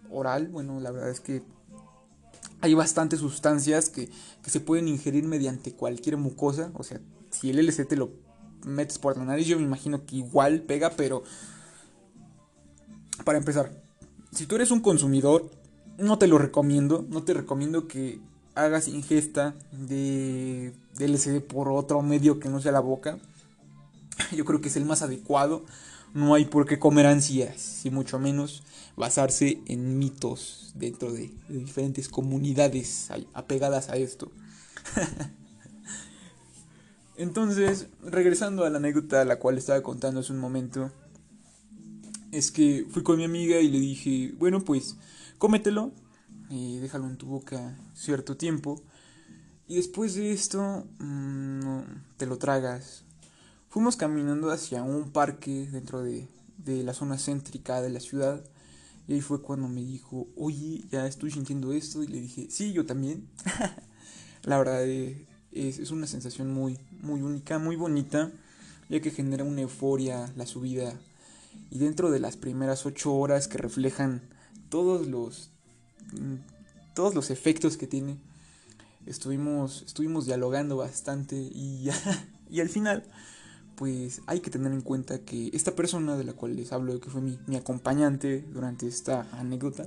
oral. 0.09 0.47
Bueno, 0.47 0.79
la 0.79 0.91
verdad 0.91 1.11
es 1.11 1.19
que 1.19 1.43
hay 2.63 2.73
bastantes 2.75 3.19
sustancias 3.19 3.89
que, 3.89 4.09
que 4.41 4.49
se 4.49 4.61
pueden 4.61 4.87
ingerir 4.87 5.25
mediante 5.25 5.73
cualquier 5.73 6.15
mucosa. 6.15 6.71
O 6.75 6.83
sea, 6.83 7.01
si 7.29 7.49
el 7.49 7.57
LSD 7.57 7.85
te 7.85 7.97
lo 7.97 8.11
metes 8.65 8.97
por 8.99 9.17
la 9.17 9.25
nariz, 9.25 9.47
yo 9.47 9.57
me 9.57 9.65
imagino 9.65 10.05
que 10.05 10.15
igual 10.15 10.61
pega, 10.61 10.91
pero 10.91 11.23
para 13.25 13.37
empezar, 13.37 13.83
si 14.31 14.45
tú 14.45 14.55
eres 14.55 14.71
un 14.71 14.79
consumidor, 14.79 15.51
no 15.97 16.17
te 16.17 16.27
lo 16.27 16.37
recomiendo. 16.37 17.05
No 17.09 17.23
te 17.23 17.33
recomiendo 17.33 17.89
que 17.89 18.21
hagas 18.55 18.87
ingesta 18.87 19.55
de, 19.73 20.71
LCD 20.99 21.41
por 21.41 21.67
otro 21.67 22.01
medio 22.01 22.39
que 22.39 22.47
no 22.47 22.61
sea 22.61 22.71
la 22.71 22.79
boca. 22.79 23.19
Yo 24.31 24.45
creo 24.45 24.61
que 24.61 24.69
es 24.69 24.77
el 24.77 24.85
más 24.85 25.01
adecuado. 25.01 25.65
No 26.13 26.35
hay 26.35 26.45
por 26.45 26.65
qué 26.65 26.79
comer 26.79 27.07
ansias, 27.07 27.85
y 27.85 27.89
mucho 27.89 28.19
menos 28.19 28.63
basarse 28.95 29.61
en 29.65 29.97
mitos 29.97 30.71
dentro 30.75 31.11
de, 31.11 31.33
diferentes 31.49 32.09
comunidades 32.09 33.09
apegadas 33.33 33.89
a 33.89 33.97
esto. 33.97 34.31
Entonces, 37.17 37.87
regresando 38.03 38.65
a 38.65 38.69
la 38.69 38.77
anécdota 38.77 39.21
a 39.21 39.25
la 39.25 39.37
cual 39.37 39.57
estaba 39.57 39.81
contando 39.81 40.19
hace 40.19 40.33
un 40.33 40.39
momento, 40.39 40.91
es 42.31 42.51
que 42.51 42.85
fui 42.89 43.03
con 43.03 43.17
mi 43.17 43.23
amiga 43.23 43.59
y 43.59 43.69
le 43.69 43.79
dije, 43.79 44.33
bueno, 44.37 44.61
pues 44.61 44.97
cómetelo, 45.37 45.91
y 46.49 46.79
déjalo 46.79 47.07
en 47.07 47.17
tu 47.17 47.27
boca 47.27 47.77
cierto 47.93 48.37
tiempo, 48.37 48.81
y 49.67 49.75
después 49.75 50.15
de 50.15 50.31
esto 50.31 50.85
mm, 50.99 51.81
te 52.17 52.25
lo 52.25 52.37
tragas. 52.37 53.05
Fuimos 53.73 53.97
caminando 53.97 54.51
hacia 54.51 54.83
un 54.83 55.09
parque 55.09 55.67
dentro 55.71 56.03
de, 56.03 56.27
de 56.59 56.83
la 56.83 56.93
zona 56.93 57.17
céntrica 57.17 57.81
de 57.81 57.89
la 57.89 57.99
ciudad, 57.99 58.43
y 59.07 59.15
ahí 59.15 59.21
fue 59.21 59.41
cuando 59.41 59.67
me 59.67 59.81
dijo, 59.81 60.27
oye, 60.37 60.83
ya 60.91 61.07
estoy 61.07 61.31
sintiendo 61.31 61.73
esto, 61.73 62.03
y 62.03 62.07
le 62.07 62.21
dije, 62.21 62.45
sí, 62.51 62.71
yo 62.71 62.85
también. 62.85 63.27
la 64.43 64.59
verdad 64.59 64.85
eh, 64.85 65.25
es, 65.51 65.79
es 65.79 65.89
una 65.89 66.05
sensación 66.05 66.53
muy, 66.53 66.77
muy 67.01 67.23
única, 67.23 67.57
muy 67.57 67.75
bonita, 67.75 68.31
ya 68.89 69.01
que 69.01 69.09
genera 69.09 69.43
una 69.43 69.61
euforia 69.61 70.31
la 70.35 70.45
subida 70.45 70.93
y 71.71 71.79
dentro 71.79 72.11
de 72.11 72.19
las 72.19 72.37
primeras 72.37 72.85
ocho 72.85 73.15
horas 73.15 73.47
que 73.47 73.57
reflejan 73.57 74.21
todos 74.69 75.07
los 75.07 75.49
mm, 76.11 76.35
todos 76.93 77.15
los 77.15 77.31
efectos 77.31 77.77
que 77.77 77.87
tiene 77.87 78.17
estuvimos 79.07 79.81
estuvimos 79.87 80.27
dialogando 80.27 80.77
bastante 80.77 81.35
y, 81.35 81.89
y 82.51 82.59
al 82.59 82.69
final 82.69 83.03
pues 83.83 84.21
hay 84.27 84.39
que 84.39 84.49
tener 84.49 84.71
en 84.71 84.79
cuenta 84.79 85.25
que 85.25 85.49
esta 85.51 85.75
persona 85.75 86.15
de 86.15 86.23
la 86.23 86.31
cual 86.31 86.55
les 86.55 86.71
hablo 86.71 86.97
que 87.01 87.09
fue 87.09 87.19
mi, 87.19 87.37
mi 87.47 87.57
acompañante 87.57 88.41
durante 88.53 88.87
esta 88.87 89.27
anécdota 89.33 89.83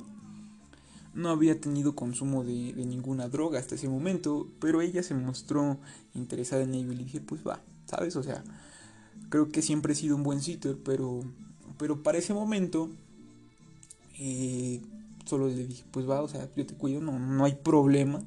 no 1.14 1.30
había 1.30 1.58
tenido 1.58 1.96
consumo 1.96 2.44
de, 2.44 2.74
ninguna 2.74 3.26
droga 3.30 3.58
hasta 3.58 3.74
ese 3.74 3.88
momento, 3.88 4.50
pero 4.60 4.82
ella 4.82 5.02
se 5.02 5.14
mostró 5.14 5.78
interesada 6.12 6.62
en 6.62 6.74
ello 6.74 6.92
y 6.92 6.96
le 6.96 7.04
dije, 7.04 7.22
pues 7.22 7.40
va, 7.42 7.62
¿sabes? 7.86 8.16
O 8.16 8.22
sea, 8.22 8.44
creo 9.30 9.48
que 9.48 9.62
siempre 9.62 9.94
he 9.94 9.96
sido 9.96 10.14
un 10.14 10.24
buen 10.24 10.42
sitter, 10.42 10.76
pero 10.84 11.22
pero 11.78 12.02
para 12.02 12.18
ese 12.18 12.34
momento, 12.34 12.90
eh, 14.18 14.82
solo 15.24 15.48
le 15.48 15.66
dije, 15.66 15.84
pues 15.90 16.06
va, 16.06 16.20
o 16.20 16.28
sea, 16.28 16.50
yo 16.54 16.66
te 16.66 16.74
cuido, 16.74 17.00
no, 17.00 17.18
no 17.18 17.46
hay 17.46 17.54
problema. 17.54 18.22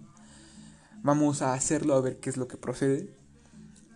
Vamos 1.03 1.43
a 1.43 1.53
hacerlo 1.53 1.93
a 1.93 2.01
ver 2.01 2.19
qué 2.19 2.31
es 2.31 2.37
lo 2.37 2.47
que 2.47 2.57
procede. 2.57 3.18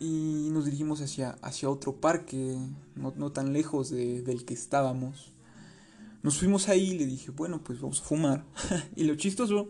Y 0.04 0.50
nos 0.52 0.66
dirigimos 0.66 1.00
hacia, 1.00 1.38
hacia 1.42 1.70
otro 1.70 1.96
parque, 1.96 2.58
no, 2.96 3.14
no 3.16 3.32
tan 3.32 3.54
lejos 3.54 3.90
de, 3.90 4.22
del 4.22 4.44
que 4.44 4.54
estábamos. 4.54 5.32
Nos 6.24 6.38
fuimos 6.38 6.68
ahí 6.68 6.92
y 6.92 6.98
le 6.98 7.06
dije, 7.06 7.32
bueno, 7.32 7.64
pues 7.64 7.80
vamos 7.80 8.02
a 8.02 8.04
fumar. 8.04 8.44
y 8.98 9.06
lo 9.06 9.16
chistoso 9.16 9.70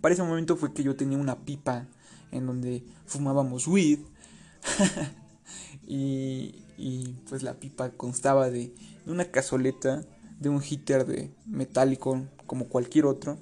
para 0.00 0.14
ese 0.14 0.22
momento 0.22 0.56
fue 0.56 0.72
que 0.72 0.82
yo 0.82 0.96
tenía 0.96 1.18
una 1.18 1.44
pipa 1.44 1.86
en 2.32 2.46
donde 2.46 2.82
fumábamos 3.04 3.68
weed. 3.68 3.98
y, 5.86 7.12
pues 7.28 7.42
la 7.42 7.60
pipa 7.60 7.90
constaba 7.90 8.48
de 8.48 8.74
de 9.04 9.12
una 9.12 9.26
cazoleta, 9.26 10.02
de 10.40 10.48
un 10.48 10.62
heater 10.62 11.04
de 11.04 11.30
metálico 11.44 12.26
como 12.46 12.70
cualquier 12.70 13.04
otro. 13.04 13.38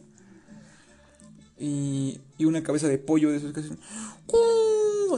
Y, 1.57 2.21
y 2.37 2.47
una 2.47 2.65
cabeza 2.65 2.89
de 2.89 2.99
pollo 2.99 3.31
de 3.31 3.37
esos 3.37 3.53
que 3.53 3.61
hacen 3.61 3.79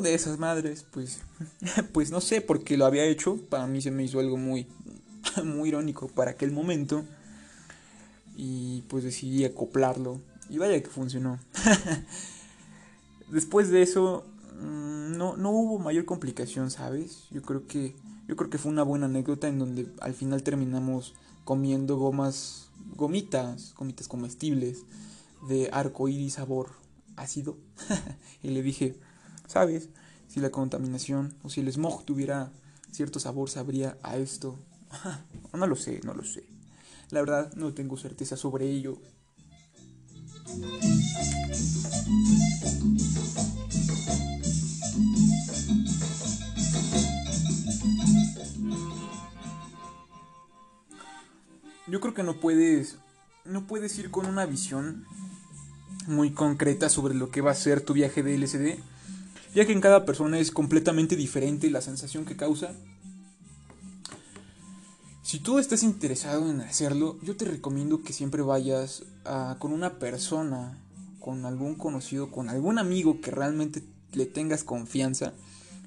De 0.00 0.14
esas 0.14 0.38
madres, 0.38 0.84
pues 0.90 1.20
pues 1.92 2.10
no 2.10 2.20
sé 2.20 2.40
por 2.40 2.64
qué 2.64 2.76
lo 2.76 2.84
había 2.84 3.04
hecho, 3.04 3.36
para 3.48 3.66
mí 3.66 3.80
se 3.80 3.90
me 3.90 4.02
hizo 4.02 4.18
algo 4.18 4.36
muy 4.36 4.66
muy 5.44 5.68
irónico 5.68 6.08
para 6.08 6.32
aquel 6.32 6.50
momento 6.50 7.04
y 8.36 8.82
pues 8.88 9.04
decidí 9.04 9.44
acoplarlo 9.44 10.20
y 10.50 10.58
vaya 10.58 10.82
que 10.82 10.90
funcionó. 10.90 11.38
Después 13.30 13.70
de 13.70 13.82
eso 13.82 14.24
mm, 14.60 15.16
no, 15.16 15.36
no 15.36 15.50
hubo 15.50 15.78
mayor 15.78 16.04
complicación, 16.04 16.70
¿sabes? 16.70 17.24
Yo 17.30 17.42
creo 17.42 17.66
que 17.66 17.94
yo 18.26 18.36
creo 18.36 18.50
que 18.50 18.58
fue 18.58 18.72
una 18.72 18.82
buena 18.82 19.06
anécdota 19.06 19.48
en 19.48 19.58
donde 19.58 19.86
al 20.00 20.14
final 20.14 20.42
terminamos 20.42 21.14
comiendo 21.44 21.96
gomas, 21.96 22.68
gomitas, 22.96 23.74
gomitas 23.76 24.08
comestibles 24.08 24.82
de 25.48 25.68
arco 25.72 26.08
iris 26.08 26.34
sabor 26.34 26.70
ácido. 27.16 27.56
y 28.42 28.48
le 28.48 28.62
dije, 28.62 28.96
¿sabes? 29.46 29.88
Si 30.28 30.40
la 30.40 30.50
contaminación 30.50 31.34
o 31.42 31.50
si 31.50 31.60
el 31.60 31.72
smog 31.72 32.04
tuviera 32.04 32.50
cierto 32.90 33.20
sabor, 33.20 33.50
sabría 33.50 33.96
a 34.02 34.16
esto. 34.16 34.58
no 35.52 35.66
lo 35.66 35.76
sé, 35.76 36.00
no 36.04 36.14
lo 36.14 36.24
sé. 36.24 36.44
La 37.10 37.20
verdad, 37.20 37.52
no 37.54 37.74
tengo 37.74 37.96
certeza 37.96 38.36
sobre 38.36 38.70
ello. 38.70 38.98
yo 51.94 52.00
creo 52.00 52.12
que 52.12 52.24
no 52.24 52.40
puedes 52.40 52.96
no 53.44 53.68
puedes 53.68 53.96
ir 54.00 54.10
con 54.10 54.26
una 54.26 54.46
visión 54.46 55.04
muy 56.08 56.32
concreta 56.32 56.88
sobre 56.88 57.14
lo 57.14 57.30
que 57.30 57.40
va 57.40 57.52
a 57.52 57.54
ser 57.54 57.82
tu 57.82 57.92
viaje 57.92 58.24
de 58.24 58.36
LSD, 58.36 58.80
ya 59.54 59.64
que 59.64 59.72
en 59.72 59.80
cada 59.80 60.04
persona 60.04 60.38
es 60.38 60.50
completamente 60.50 61.16
diferente 61.16 61.70
la 61.70 61.80
sensación 61.80 62.24
que 62.24 62.36
causa. 62.36 62.72
Si 65.22 65.38
tú 65.38 65.58
estás 65.58 65.82
interesado 65.82 66.50
en 66.50 66.60
hacerlo, 66.60 67.18
yo 67.22 67.36
te 67.36 67.44
recomiendo 67.44 68.02
que 68.02 68.12
siempre 68.12 68.42
vayas 68.42 69.04
con 69.58 69.72
una 69.72 69.98
persona, 69.98 70.78
con 71.20 71.46
algún 71.46 71.76
conocido, 71.76 72.30
con 72.30 72.48
algún 72.48 72.78
amigo 72.78 73.20
que 73.20 73.30
realmente 73.30 73.82
le 74.12 74.26
tengas 74.26 74.64
confianza 74.64 75.32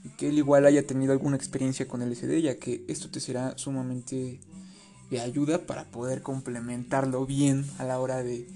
y 0.03 0.09
que 0.09 0.29
él 0.29 0.37
igual 0.37 0.65
haya 0.65 0.87
tenido 0.87 1.11
alguna 1.11 1.35
experiencia 1.35 1.87
con 1.87 2.01
LSD, 2.01 2.39
ya 2.41 2.57
que 2.57 2.83
esto 2.87 3.09
te 3.09 3.19
será 3.19 3.57
sumamente 3.57 4.39
de 5.11 5.21
ayuda 5.21 5.65
para 5.65 5.85
poder 5.85 6.21
complementarlo 6.21 7.25
bien 7.25 7.65
a 7.77 7.83
la 7.83 7.99
hora 7.99 8.23
de 8.23 8.47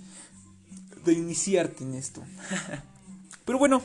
iniciarte 1.05 1.83
en 1.83 1.93
esto. 1.93 2.23
Pero 3.45 3.59
bueno, 3.59 3.81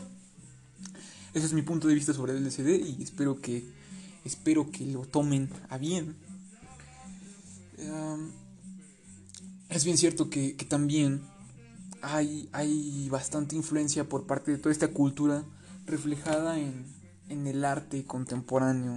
ese 1.37 1.47
es 1.47 1.52
mi 1.52 1.61
punto 1.61 1.87
de 1.87 1.95
vista 1.95 2.14
sobre 2.14 2.33
el 2.33 2.47
LCD 2.47 2.99
y 2.99 3.02
espero 3.02 3.43
que 3.43 3.62
espero 4.25 4.71
que 4.71 4.87
lo 4.87 5.02
tomen 5.02 5.50
a 5.69 5.76
bien. 5.76 6.16
es 9.69 9.85
bien 9.85 9.99
cierto 9.99 10.31
que, 10.31 10.55
también 10.66 11.21
hay, 12.00 12.49
hay 12.52 13.07
bastante 13.11 13.55
influencia 13.55 14.09
por 14.09 14.26
parte 14.26 14.50
de 14.50 14.57
toda 14.57 14.73
esta 14.73 14.88
cultura 14.88 15.45
reflejada 15.85 16.59
en, 16.59 16.87
en 17.28 17.47
el 17.47 17.66
arte 17.66 18.02
contemporáneo 18.05 18.95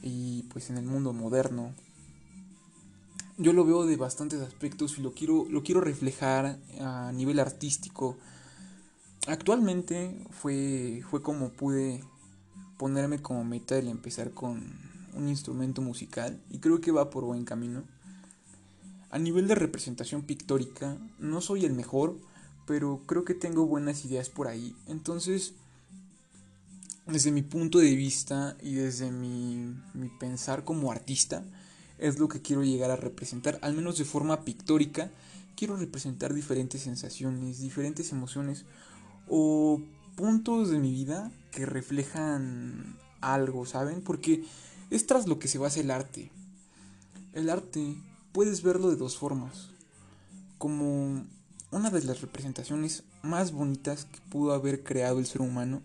y 0.00 0.44
pues 0.44 0.70
en 0.70 0.78
el 0.78 0.84
mundo 0.84 1.12
moderno. 1.12 1.74
Yo 3.36 3.52
lo 3.52 3.64
veo 3.64 3.84
de 3.84 3.96
bastantes 3.96 4.40
aspectos 4.40 4.96
y 4.96 5.02
lo 5.02 5.12
quiero, 5.12 5.44
lo 5.50 5.64
quiero 5.64 5.80
reflejar 5.80 6.60
a 6.80 7.10
nivel 7.12 7.40
artístico. 7.40 8.16
Actualmente 9.26 10.14
fue, 10.30 11.02
fue 11.08 11.22
como 11.22 11.50
pude 11.50 12.04
ponerme 12.76 13.22
como 13.22 13.42
meta 13.42 13.78
el 13.78 13.88
empezar 13.88 14.32
con 14.32 14.62
un 15.14 15.28
instrumento 15.28 15.80
musical 15.80 16.42
y 16.50 16.58
creo 16.58 16.80
que 16.82 16.92
va 16.92 17.08
por 17.08 17.24
buen 17.24 17.44
camino. 17.44 17.84
A 19.10 19.18
nivel 19.18 19.48
de 19.48 19.54
representación 19.54 20.22
pictórica, 20.22 20.98
no 21.18 21.40
soy 21.40 21.64
el 21.64 21.72
mejor, 21.72 22.18
pero 22.66 23.00
creo 23.06 23.24
que 23.24 23.34
tengo 23.34 23.66
buenas 23.66 24.04
ideas 24.04 24.28
por 24.28 24.46
ahí. 24.46 24.76
Entonces, 24.88 25.54
desde 27.06 27.30
mi 27.30 27.42
punto 27.42 27.78
de 27.78 27.94
vista 27.94 28.56
y 28.60 28.74
desde 28.74 29.10
mi, 29.10 29.74
mi 29.94 30.08
pensar 30.08 30.64
como 30.64 30.90
artista, 30.90 31.44
es 31.98 32.18
lo 32.18 32.28
que 32.28 32.42
quiero 32.42 32.62
llegar 32.62 32.90
a 32.90 32.96
representar, 32.96 33.58
al 33.62 33.72
menos 33.72 33.96
de 33.96 34.04
forma 34.04 34.42
pictórica. 34.42 35.10
Quiero 35.56 35.76
representar 35.76 36.34
diferentes 36.34 36.82
sensaciones, 36.82 37.60
diferentes 37.60 38.10
emociones 38.10 38.64
o 39.28 39.80
puntos 40.16 40.70
de 40.70 40.78
mi 40.78 40.92
vida 40.92 41.30
que 41.50 41.66
reflejan 41.66 42.96
algo, 43.20 43.66
¿saben? 43.66 44.02
Porque 44.02 44.44
es 44.90 45.06
tras 45.06 45.26
lo 45.26 45.38
que 45.38 45.48
se 45.48 45.58
basa 45.58 45.80
el 45.80 45.90
arte. 45.90 46.30
El 47.32 47.50
arte 47.50 47.96
puedes 48.32 48.62
verlo 48.62 48.90
de 48.90 48.96
dos 48.96 49.16
formas. 49.16 49.70
Como 50.58 51.24
una 51.70 51.90
de 51.90 52.02
las 52.02 52.20
representaciones 52.20 53.04
más 53.22 53.52
bonitas 53.52 54.04
que 54.04 54.20
pudo 54.30 54.52
haber 54.52 54.84
creado 54.84 55.18
el 55.18 55.26
ser 55.26 55.42
humano. 55.42 55.82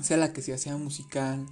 Sea 0.00 0.16
la 0.16 0.32
que 0.32 0.42
sea, 0.42 0.58
sea 0.58 0.76
musical, 0.76 1.46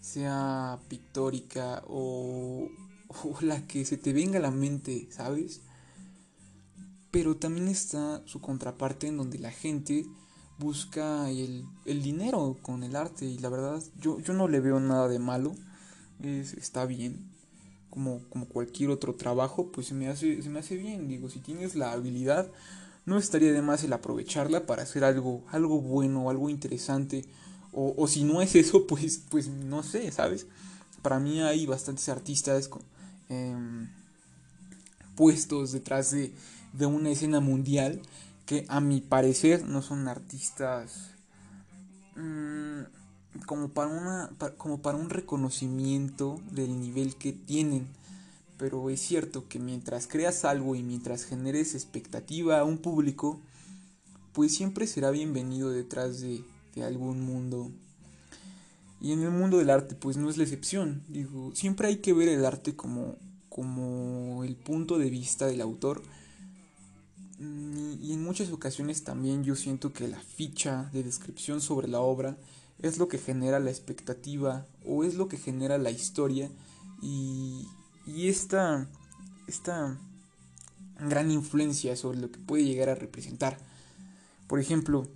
sea 0.00 0.78
pictórica 0.88 1.82
o, 1.88 2.68
o 3.08 3.40
la 3.40 3.66
que 3.66 3.84
se 3.84 3.96
te 3.96 4.12
venga 4.12 4.38
a 4.38 4.42
la 4.42 4.50
mente, 4.50 5.08
¿sabes? 5.10 5.60
Pero 7.16 7.34
también 7.34 7.68
está 7.68 8.20
su 8.26 8.42
contraparte 8.42 9.06
en 9.06 9.16
donde 9.16 9.38
la 9.38 9.50
gente 9.50 10.04
busca 10.58 11.30
el, 11.30 11.64
el, 11.86 12.02
dinero 12.02 12.58
con 12.60 12.84
el 12.84 12.94
arte 12.94 13.24
y 13.24 13.38
la 13.38 13.48
verdad 13.48 13.82
yo, 13.98 14.20
yo 14.20 14.34
no 14.34 14.48
le 14.48 14.60
veo 14.60 14.80
nada 14.80 15.08
de 15.08 15.18
malo, 15.18 15.54
es, 16.22 16.52
está 16.52 16.84
bien, 16.84 17.26
como, 17.88 18.20
como 18.28 18.44
cualquier 18.44 18.90
otro 18.90 19.14
trabajo, 19.14 19.72
pues 19.72 19.86
se 19.86 19.94
me, 19.94 20.08
hace, 20.08 20.42
se 20.42 20.50
me 20.50 20.58
hace 20.58 20.76
bien, 20.76 21.08
digo, 21.08 21.30
si 21.30 21.38
tienes 21.38 21.74
la 21.74 21.92
habilidad, 21.92 22.50
no 23.06 23.16
estaría 23.16 23.50
de 23.50 23.62
más 23.62 23.82
el 23.82 23.94
aprovecharla 23.94 24.66
para 24.66 24.82
hacer 24.82 25.02
algo, 25.02 25.42
algo 25.52 25.80
bueno, 25.80 26.28
algo 26.28 26.50
interesante, 26.50 27.24
o, 27.72 28.06
si 28.08 28.24
no 28.24 28.42
es 28.42 28.54
eso, 28.56 28.86
pues, 28.86 29.22
pues 29.30 29.48
no 29.48 29.82
sé, 29.82 30.12
¿sabes? 30.12 30.46
Para 31.00 31.18
mí 31.18 31.40
hay 31.40 31.64
bastantes 31.64 32.10
artistas 32.10 32.68
em, 33.30 33.88
puestos 35.14 35.72
detrás 35.72 36.10
de, 36.10 36.34
de 36.76 36.86
una 36.86 37.10
escena 37.10 37.40
mundial 37.40 38.02
que 38.44 38.64
a 38.68 38.80
mi 38.80 39.00
parecer 39.00 39.64
no 39.64 39.82
son 39.82 40.08
artistas 40.08 41.10
mmm, 42.16 42.82
como 43.46 43.68
para 43.68 43.88
una 43.88 44.30
como 44.56 44.80
para 44.80 44.96
un 44.96 45.10
reconocimiento 45.10 46.40
del 46.50 46.80
nivel 46.80 47.16
que 47.16 47.32
tienen. 47.32 47.86
Pero 48.58 48.88
es 48.88 49.00
cierto 49.00 49.48
que 49.48 49.58
mientras 49.58 50.06
creas 50.06 50.46
algo 50.46 50.76
y 50.76 50.82
mientras 50.82 51.24
generes 51.24 51.74
expectativa 51.74 52.58
a 52.58 52.64
un 52.64 52.78
público 52.78 53.38
pues 54.32 54.54
siempre 54.54 54.86
será 54.86 55.10
bienvenido 55.10 55.70
detrás 55.70 56.20
de, 56.20 56.42
de 56.74 56.84
algún 56.84 57.20
mundo. 57.20 57.70
Y 59.00 59.12
en 59.12 59.22
el 59.22 59.30
mundo 59.30 59.58
del 59.58 59.70
arte 59.70 59.94
pues 59.94 60.16
no 60.16 60.30
es 60.30 60.38
la 60.38 60.44
excepción. 60.44 61.02
Digo 61.08 61.52
siempre 61.54 61.88
hay 61.88 61.96
que 61.98 62.14
ver 62.14 62.28
el 62.28 62.44
arte 62.46 62.74
como 62.76 63.16
como 63.50 64.44
el 64.44 64.56
punto 64.56 64.98
de 64.98 65.10
vista 65.10 65.46
del 65.46 65.60
autor 65.60 66.02
y 67.38 68.12
en 68.12 68.22
muchas 68.22 68.50
ocasiones 68.50 69.04
también 69.04 69.44
yo 69.44 69.56
siento 69.56 69.92
que 69.92 70.08
la 70.08 70.20
ficha 70.20 70.88
de 70.92 71.02
descripción 71.02 71.60
sobre 71.60 71.86
la 71.86 72.00
obra 72.00 72.36
es 72.80 72.98
lo 72.98 73.08
que 73.08 73.18
genera 73.18 73.60
la 73.60 73.70
expectativa 73.70 74.66
o 74.86 75.04
es 75.04 75.14
lo 75.14 75.28
que 75.28 75.36
genera 75.36 75.78
la 75.78 75.90
historia 75.90 76.50
y, 77.02 77.66
y 78.06 78.28
esta, 78.28 78.88
esta 79.46 79.98
gran 80.98 81.30
influencia 81.30 81.96
sobre 81.96 82.18
lo 82.18 82.30
que 82.30 82.38
puede 82.38 82.64
llegar 82.64 82.88
a 82.88 82.94
representar. 82.94 83.58
Por 84.46 84.60
ejemplo, 84.60 85.06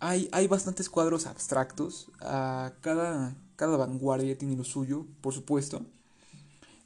hay, 0.00 0.28
hay 0.32 0.46
bastantes 0.46 0.88
cuadros 0.88 1.26
abstractos, 1.26 2.10
cada, 2.18 3.36
cada 3.56 3.76
vanguardia 3.76 4.36
tiene 4.36 4.56
lo 4.56 4.64
suyo, 4.64 5.06
por 5.20 5.34
supuesto. 5.34 5.82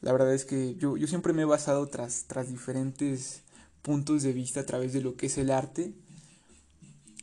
La 0.00 0.12
verdad 0.12 0.32
es 0.32 0.44
que 0.44 0.76
yo, 0.76 0.96
yo 0.96 1.06
siempre 1.06 1.32
me 1.32 1.42
he 1.42 1.46
basado 1.46 1.86
tras, 1.88 2.24
tras 2.28 2.48
diferentes 2.48 3.42
puntos 3.88 4.22
de 4.22 4.34
vista 4.34 4.60
a 4.60 4.66
través 4.66 4.92
de 4.92 5.00
lo 5.00 5.16
que 5.16 5.26
es 5.26 5.38
el 5.38 5.50
arte. 5.50 5.94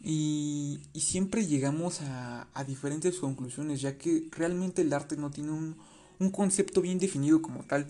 Y, 0.01 0.79
siempre 0.95 1.45
llegamos 1.45 2.01
a, 2.01 2.47
diferentes 2.65 3.19
conclusiones, 3.19 3.81
ya 3.81 3.99
que 3.99 4.27
realmente 4.31 4.81
el 4.81 4.91
arte 4.91 5.15
no 5.15 5.29
tiene 5.29 5.51
un, 5.51 6.31
concepto 6.31 6.81
bien 6.81 6.97
definido 6.97 7.43
como 7.43 7.63
tal. 7.65 7.85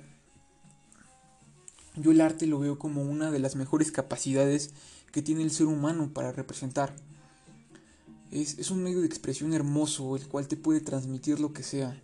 Yo 1.96 2.12
el 2.12 2.20
arte 2.20 2.48
lo 2.48 2.60
veo 2.60 2.78
como 2.78 3.02
una 3.02 3.32
de 3.32 3.40
las 3.40 3.56
mejores 3.56 3.94
capacidades 3.94 4.72
que 5.14 5.22
tiene 5.22 5.44
el 5.44 5.52
ser 5.52 5.68
humano 5.68 6.12
para 6.14 6.34
representar. 6.34 6.94
Es, 8.30 8.60
es, 8.60 8.72
un 8.72 8.84
medio 8.84 9.00
de 9.00 9.08
expresión 9.08 9.54
hermoso, 9.54 10.18
el 10.18 10.28
cual 10.28 10.50
te 10.50 10.58
puede 10.58 10.82
transmitir 10.82 11.40
lo 11.40 11.54
que 11.54 11.64
sea. 11.64 11.98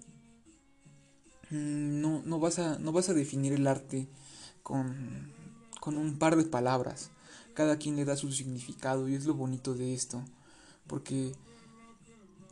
Mm, 1.50 2.00
no, 2.00 2.22
no, 2.26 2.40
vas, 2.40 2.60
a, 2.60 2.80
no 2.80 2.94
vas 2.94 3.10
a 3.10 3.14
definir 3.14 3.52
el 3.52 3.68
arte 3.68 4.08
con, 4.64 5.41
con 5.82 5.98
un 5.98 6.18
par 6.18 6.38
de 6.38 6.46
palabras. 6.46 7.10
Cada 7.54 7.78
quien 7.78 7.98
le 7.98 8.06
da 8.06 8.16
su 8.16 8.32
significado 8.32 9.10
y 9.10 9.16
es 9.16 9.26
lo 9.26 9.34
bonito 9.34 9.74
de 9.74 9.94
esto, 9.94 10.24
porque 10.88 11.34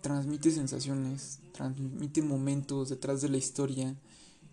transmite 0.02 0.52
sensaciones, 0.52 1.40
transmite 1.54 2.22
momentos 2.22 2.90
detrás 2.90 3.22
de 3.22 3.30
la 3.30 3.38
historia 3.38 3.96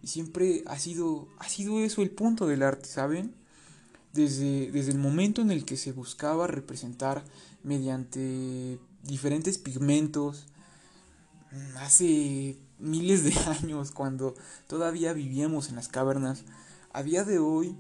y 0.03 0.07
siempre 0.07 0.63
ha 0.67 0.79
sido 0.79 1.27
ha 1.39 1.49
sido 1.49 1.81
eso 1.81 2.03
el 2.03 2.11
punto 2.11 2.47
del 2.47 2.63
arte, 2.63 2.89
¿saben? 2.89 3.35
Desde, 4.13 4.71
desde 4.71 4.93
el 4.93 4.99
momento 4.99 5.43
en 5.43 5.51
el 5.51 5.65
que 5.65 5.77
se 5.77 5.93
buscaba 5.93 6.47
representar 6.47 7.25
mediante 7.63 8.79
diferentes 9.03 9.59
pigmentos, 9.59 10.47
hace 11.79 12.59
miles 12.79 13.25
de 13.25 13.35
años, 13.61 13.91
cuando 13.91 14.35
todavía 14.67 15.13
vivíamos 15.15 15.71
en 15.71 15.77
las 15.77 15.89
cavernas, 15.89 16.45
a 16.93 17.03
día 17.03 17.25
de 17.25 17.39
hoy 17.39 17.77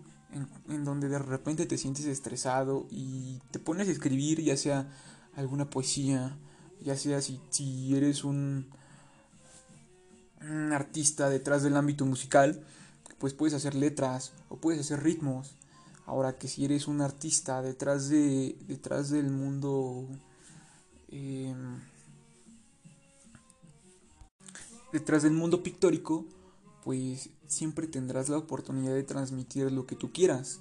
en, 0.68 0.84
donde 0.84 1.08
de 1.08 1.18
repente 1.18 1.66
te 1.66 1.78
sientes 1.78 2.06
estresado 2.06 2.86
y 2.90 3.40
te 3.50 3.58
pones 3.58 3.88
a 3.88 3.92
escribir 3.92 4.40
ya 4.42 4.56
sea 4.56 4.88
alguna 5.34 5.70
poesía, 5.70 6.36
ya 6.80 6.96
sea 6.96 7.20
si, 7.20 7.40
si 7.50 7.96
eres 7.96 8.24
un, 8.24 8.68
artista 10.72 11.28
detrás 11.28 11.62
del 11.62 11.76
ámbito 11.76 12.06
musical, 12.06 12.62
pues 13.18 13.34
puedes 13.34 13.54
hacer 13.54 13.74
letras 13.74 14.32
o 14.48 14.56
puedes 14.56 14.80
hacer 14.80 15.02
ritmos. 15.02 15.56
Ahora 16.04 16.38
que 16.38 16.46
si 16.46 16.64
eres 16.64 16.86
un 16.86 17.00
artista 17.00 17.62
detrás 17.62 18.08
de 18.08 18.56
detrás 18.68 19.10
del 19.10 19.30
mundo 19.30 20.06
em, 21.08 21.80
detrás 24.92 25.24
del 25.24 25.32
mundo 25.32 25.64
pictórico, 25.64 26.24
pues 26.84 27.30
siempre 27.48 27.86
tendrás 27.86 28.28
la 28.28 28.38
oportunidad 28.38 28.94
de 28.94 29.02
transmitir 29.02 29.70
lo 29.72 29.86
que 29.86 29.96
tú 29.96 30.12
quieras. 30.12 30.60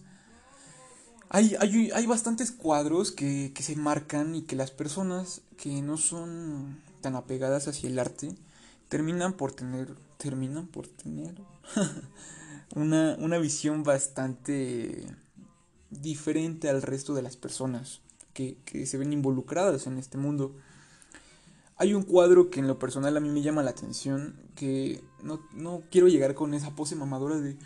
Hay, 1.29 1.55
hay, 1.59 1.91
hay 1.91 2.05
bastantes 2.05 2.51
cuadros 2.51 3.11
que, 3.11 3.51
que, 3.53 3.63
se 3.63 3.75
marcan 3.75 4.35
y 4.35 4.43
que 4.43 4.55
las 4.55 4.71
personas 4.71 5.41
que 5.57 5.81
no 5.81 5.97
son 5.97 6.81
tan 7.01 7.15
apegadas 7.15 7.67
hacia 7.67 7.89
el 7.89 7.99
arte 7.99 8.35
terminan 8.89 9.33
por 9.33 9.51
tener, 9.51 9.95
terminan 10.17 10.67
por 10.67 10.87
tener 10.87 11.35
una, 12.75 13.15
una 13.19 13.37
visión 13.37 13.83
bastante 13.83 15.07
diferente 15.89 16.69
al 16.69 16.81
resto 16.81 17.13
de 17.13 17.21
las 17.21 17.37
personas 17.37 18.01
que, 18.33 18.57
que 18.65 18.85
se 18.85 18.97
ven 18.97 19.13
involucradas 19.13 19.87
en 19.87 19.97
este 19.97 20.17
mundo. 20.17 20.55
Hay 21.77 21.93
un 21.93 22.03
cuadro 22.03 22.49
que 22.49 22.59
en 22.61 22.67
lo 22.67 22.79
personal 22.79 23.17
a 23.17 23.19
mí 23.19 23.29
me 23.29 23.41
llama 23.41 23.63
la 23.63 23.71
atención, 23.71 24.39
que 24.55 25.03
no, 25.21 25.41
no 25.53 25.81
quiero 25.91 26.07
llegar 26.07 26.33
con 26.33 26.53
esa 26.53 26.75
pose 26.75 26.95
mamadora 26.95 27.37
de, 27.39 27.57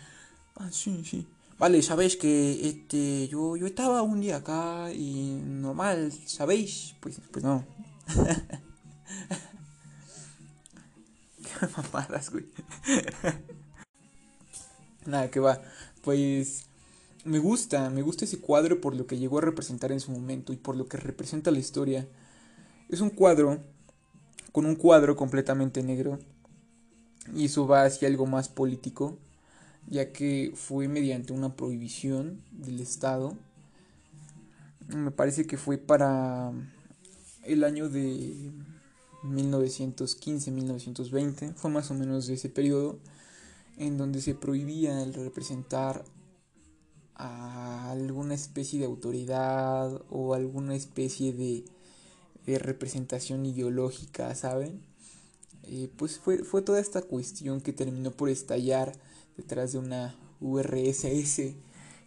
ah, 0.56 0.68
sí, 0.72 1.04
sí. 1.04 1.28
Vale, 1.58 1.82
sabéis 1.82 2.16
que 2.16 2.66
este, 2.66 3.28
yo, 3.28 3.56
yo 3.56 3.66
estaba 3.66 4.02
un 4.02 4.20
día 4.20 4.36
acá 4.36 4.92
y 4.92 5.40
normal, 5.44 6.12
¿sabéis? 6.26 6.96
Pues, 7.00 7.20
pues 7.30 7.44
no. 7.44 7.66
Qué 11.42 11.66
mamadas, 11.76 12.30
güey. 12.30 12.46
Nada, 15.06 15.30
que 15.30 15.38
va. 15.38 15.60
Pues 16.02 16.64
me 17.24 17.38
gusta, 17.38 17.90
me 17.90 18.02
gusta 18.02 18.24
ese 18.24 18.40
cuadro 18.40 18.80
por 18.80 18.96
lo 18.96 19.06
que 19.06 19.18
llegó 19.18 19.38
a 19.38 19.42
representar 19.42 19.92
en 19.92 20.00
su 20.00 20.10
momento 20.10 20.52
y 20.54 20.56
por 20.56 20.76
lo 20.76 20.86
que 20.86 20.96
representa 20.96 21.50
la 21.50 21.58
historia. 21.58 22.08
Es 22.88 23.00
un 23.02 23.10
cuadro 23.10 23.62
con 24.52 24.66
un 24.66 24.76
cuadro 24.76 25.16
completamente 25.16 25.82
negro 25.82 26.18
y 27.34 27.46
eso 27.46 27.66
va 27.66 27.84
hacia 27.84 28.08
algo 28.08 28.26
más 28.26 28.48
político, 28.48 29.18
ya 29.88 30.12
que 30.12 30.52
fue 30.54 30.88
mediante 30.88 31.32
una 31.32 31.56
prohibición 31.56 32.42
del 32.50 32.80
Estado. 32.80 33.36
Me 34.88 35.10
parece 35.10 35.46
que 35.46 35.56
fue 35.56 35.78
para 35.78 36.52
el 37.44 37.64
año 37.64 37.88
de 37.88 38.50
1915-1920, 39.24 41.54
fue 41.54 41.70
más 41.70 41.90
o 41.90 41.94
menos 41.94 42.26
de 42.26 42.34
ese 42.34 42.48
periodo, 42.48 42.98
en 43.76 43.96
donde 43.96 44.20
se 44.20 44.34
prohibía 44.34 45.02
el 45.02 45.14
representar 45.14 46.04
a 47.14 47.90
alguna 47.90 48.34
especie 48.34 48.78
de 48.78 48.86
autoridad 48.86 50.02
o 50.10 50.34
alguna 50.34 50.74
especie 50.74 51.32
de, 51.32 51.64
representación 52.58 53.46
ideológica, 53.46 54.34
¿saben? 54.34 54.80
Eh, 55.64 55.90
pues 55.96 56.18
fue, 56.18 56.38
fue 56.38 56.62
toda 56.62 56.80
esta 56.80 57.02
cuestión 57.02 57.60
que 57.60 57.72
terminó 57.72 58.10
por 58.10 58.28
estallar 58.28 58.92
detrás 59.36 59.72
de 59.72 59.78
una 59.78 60.16
URSS 60.40 61.54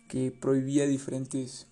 que 0.08 0.32
prohibía 0.32 0.86
diferentes, 0.86 1.68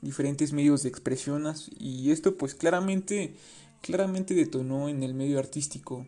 diferentes 0.00 0.52
medios 0.52 0.82
de 0.82 0.88
expresión 0.88 1.44
y 1.78 2.10
esto 2.10 2.36
pues 2.36 2.54
claramente, 2.54 3.34
claramente 3.82 4.34
detonó 4.34 4.88
en 4.88 5.02
el 5.02 5.14
medio 5.14 5.38
artístico 5.38 6.06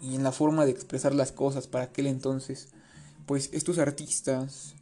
y 0.00 0.14
en 0.14 0.22
la 0.22 0.32
forma 0.32 0.64
de 0.64 0.70
expresar 0.70 1.14
las 1.14 1.32
cosas 1.32 1.66
para 1.66 1.84
aquel 1.84 2.06
entonces. 2.06 2.68
Pues 3.26 3.50
estos 3.52 3.78
artistas 3.78 4.74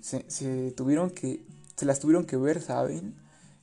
se, 0.00 0.72
tuvieron 0.72 1.10
que, 1.10 1.44
se 1.76 1.84
las 1.84 2.00
tuvieron 2.00 2.24
que 2.24 2.36
ver, 2.36 2.60
¿saben? 2.60 3.14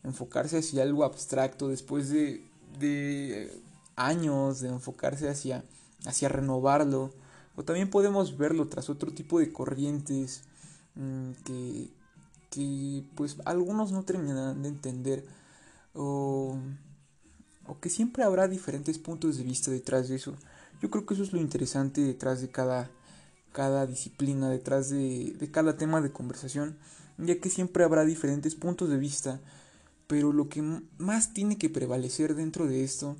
Enfocarse 0.04 0.58
hacia 0.60 0.84
algo 0.84 1.04
abstracto 1.04 1.68
después 1.68 2.10
de, 2.10 2.46
de 2.80 3.52
años 3.96 4.62
de 4.62 4.70
enfocarse 4.70 5.30
hacia, 5.30 5.64
hacia 6.06 6.30
renovarlo. 6.30 7.14
O 7.56 7.64
también 7.64 7.90
podemos 7.90 8.38
verlo 8.38 8.68
tras 8.68 8.90
otro 8.90 9.12
tipo 9.12 9.40
de 9.40 9.52
corrientes 9.52 10.44
mm, 10.96 11.32
que, 11.44 11.90
que 12.50 13.04
pues 13.16 13.38
algunos 13.46 13.92
no 13.92 14.04
terminarán 14.04 14.64
de 14.64 14.70
entender. 14.70 15.26
O, 15.94 16.58
o 17.68 17.80
que 17.80 17.90
siempre 17.90 18.24
habrá 18.24 18.48
diferentes 18.48 18.98
puntos 18.98 19.38
de 19.38 19.44
vista 19.44 19.72
detrás 19.72 20.10
de 20.10 20.16
eso. 20.16 20.36
Yo 20.82 20.90
creo 20.90 21.06
que 21.06 21.14
eso 21.14 21.24
es 21.24 21.34
lo 21.34 21.40
interesante 21.40 22.02
detrás 22.02 22.42
de 22.42 22.50
cada, 22.50 22.90
cada 23.52 23.86
disciplina, 23.86 24.50
detrás 24.50 24.90
de, 24.90 25.36
de 25.38 25.52
cada 25.52 25.78
tema 25.78 26.02
de 26.02 26.12
conversación, 26.12 26.78
ya 27.18 27.40
que 27.40 27.50
siempre 27.50 27.84
habrá 27.84 28.06
diferentes 28.06 28.56
puntos 28.56 28.90
de 28.90 28.98
vista, 28.98 29.42
pero 30.10 30.34
lo 30.34 30.50
que 30.50 30.63
más 30.98 31.36
tiene 31.36 31.60
que 31.60 31.69
prevalecer 31.69 32.34
dentro 32.34 32.65
de 32.65 32.84
esto 32.84 33.15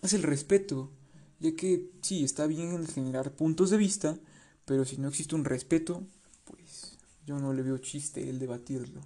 es 0.00 0.14
el 0.14 0.22
respeto, 0.22 0.90
ya 1.38 1.54
que 1.54 1.90
sí, 2.00 2.24
está 2.24 2.46
bien 2.46 2.86
generar 2.86 3.32
puntos 3.32 3.68
de 3.68 3.76
vista, 3.76 4.16
pero 4.64 4.86
si 4.86 4.96
no 4.96 5.08
existe 5.08 5.34
un 5.34 5.44
respeto, 5.44 6.02
pues 6.46 6.96
yo 7.26 7.38
no 7.38 7.52
le 7.52 7.60
veo 7.60 7.76
chiste 7.76 8.30
el 8.30 8.38
debatirlo. 8.38 9.02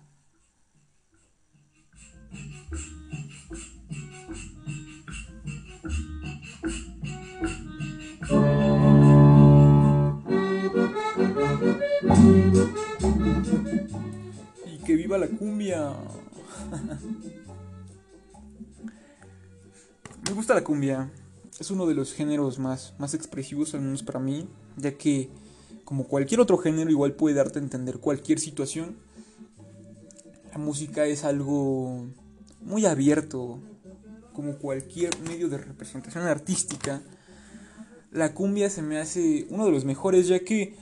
que 14.85 14.95
viva 14.97 15.17
la 15.19 15.29
cumbia. 15.29 15.97
Me 20.27 20.33
gusta 20.33 20.55
la 20.55 20.65
cumbia. 20.65 21.11
Es 21.61 21.71
uno 21.71 21.87
de 21.87 21.95
los 21.95 22.13
géneros 22.13 22.59
más, 22.59 22.95
más 22.99 23.15
expresivos, 23.15 23.75
al 23.75 23.83
menos 23.83 24.03
para 24.03 24.19
mí, 24.19 24.49
ya 24.77 24.97
que 24.97 25.31
como 25.85 26.05
cualquier 26.05 26.41
otro 26.41 26.59
género 26.59 26.91
igual 26.91 27.13
puede 27.13 27.37
darte 27.37 27.59
a 27.59 27.63
entender 27.63 27.99
cualquier 27.99 28.41
situación. 28.41 28.97
La 30.51 30.59
música 30.59 31.05
es 31.07 31.25
algo 31.25 32.07
muy 32.61 32.87
abierto, 32.87 33.61
como 34.33 34.57
cualquier 34.57 35.19
medio 35.21 35.49
de 35.49 35.59
representación 35.59 36.25
artística. 36.25 37.03
La 38.11 38.35
cumbia 38.35 38.71
se 38.71 38.83
me 38.83 38.99
hace 38.99 39.47
uno 39.51 39.67
de 39.67 39.73
los 39.73 39.85
mejores, 39.85 40.27
ya 40.27 40.41
que 40.41 40.75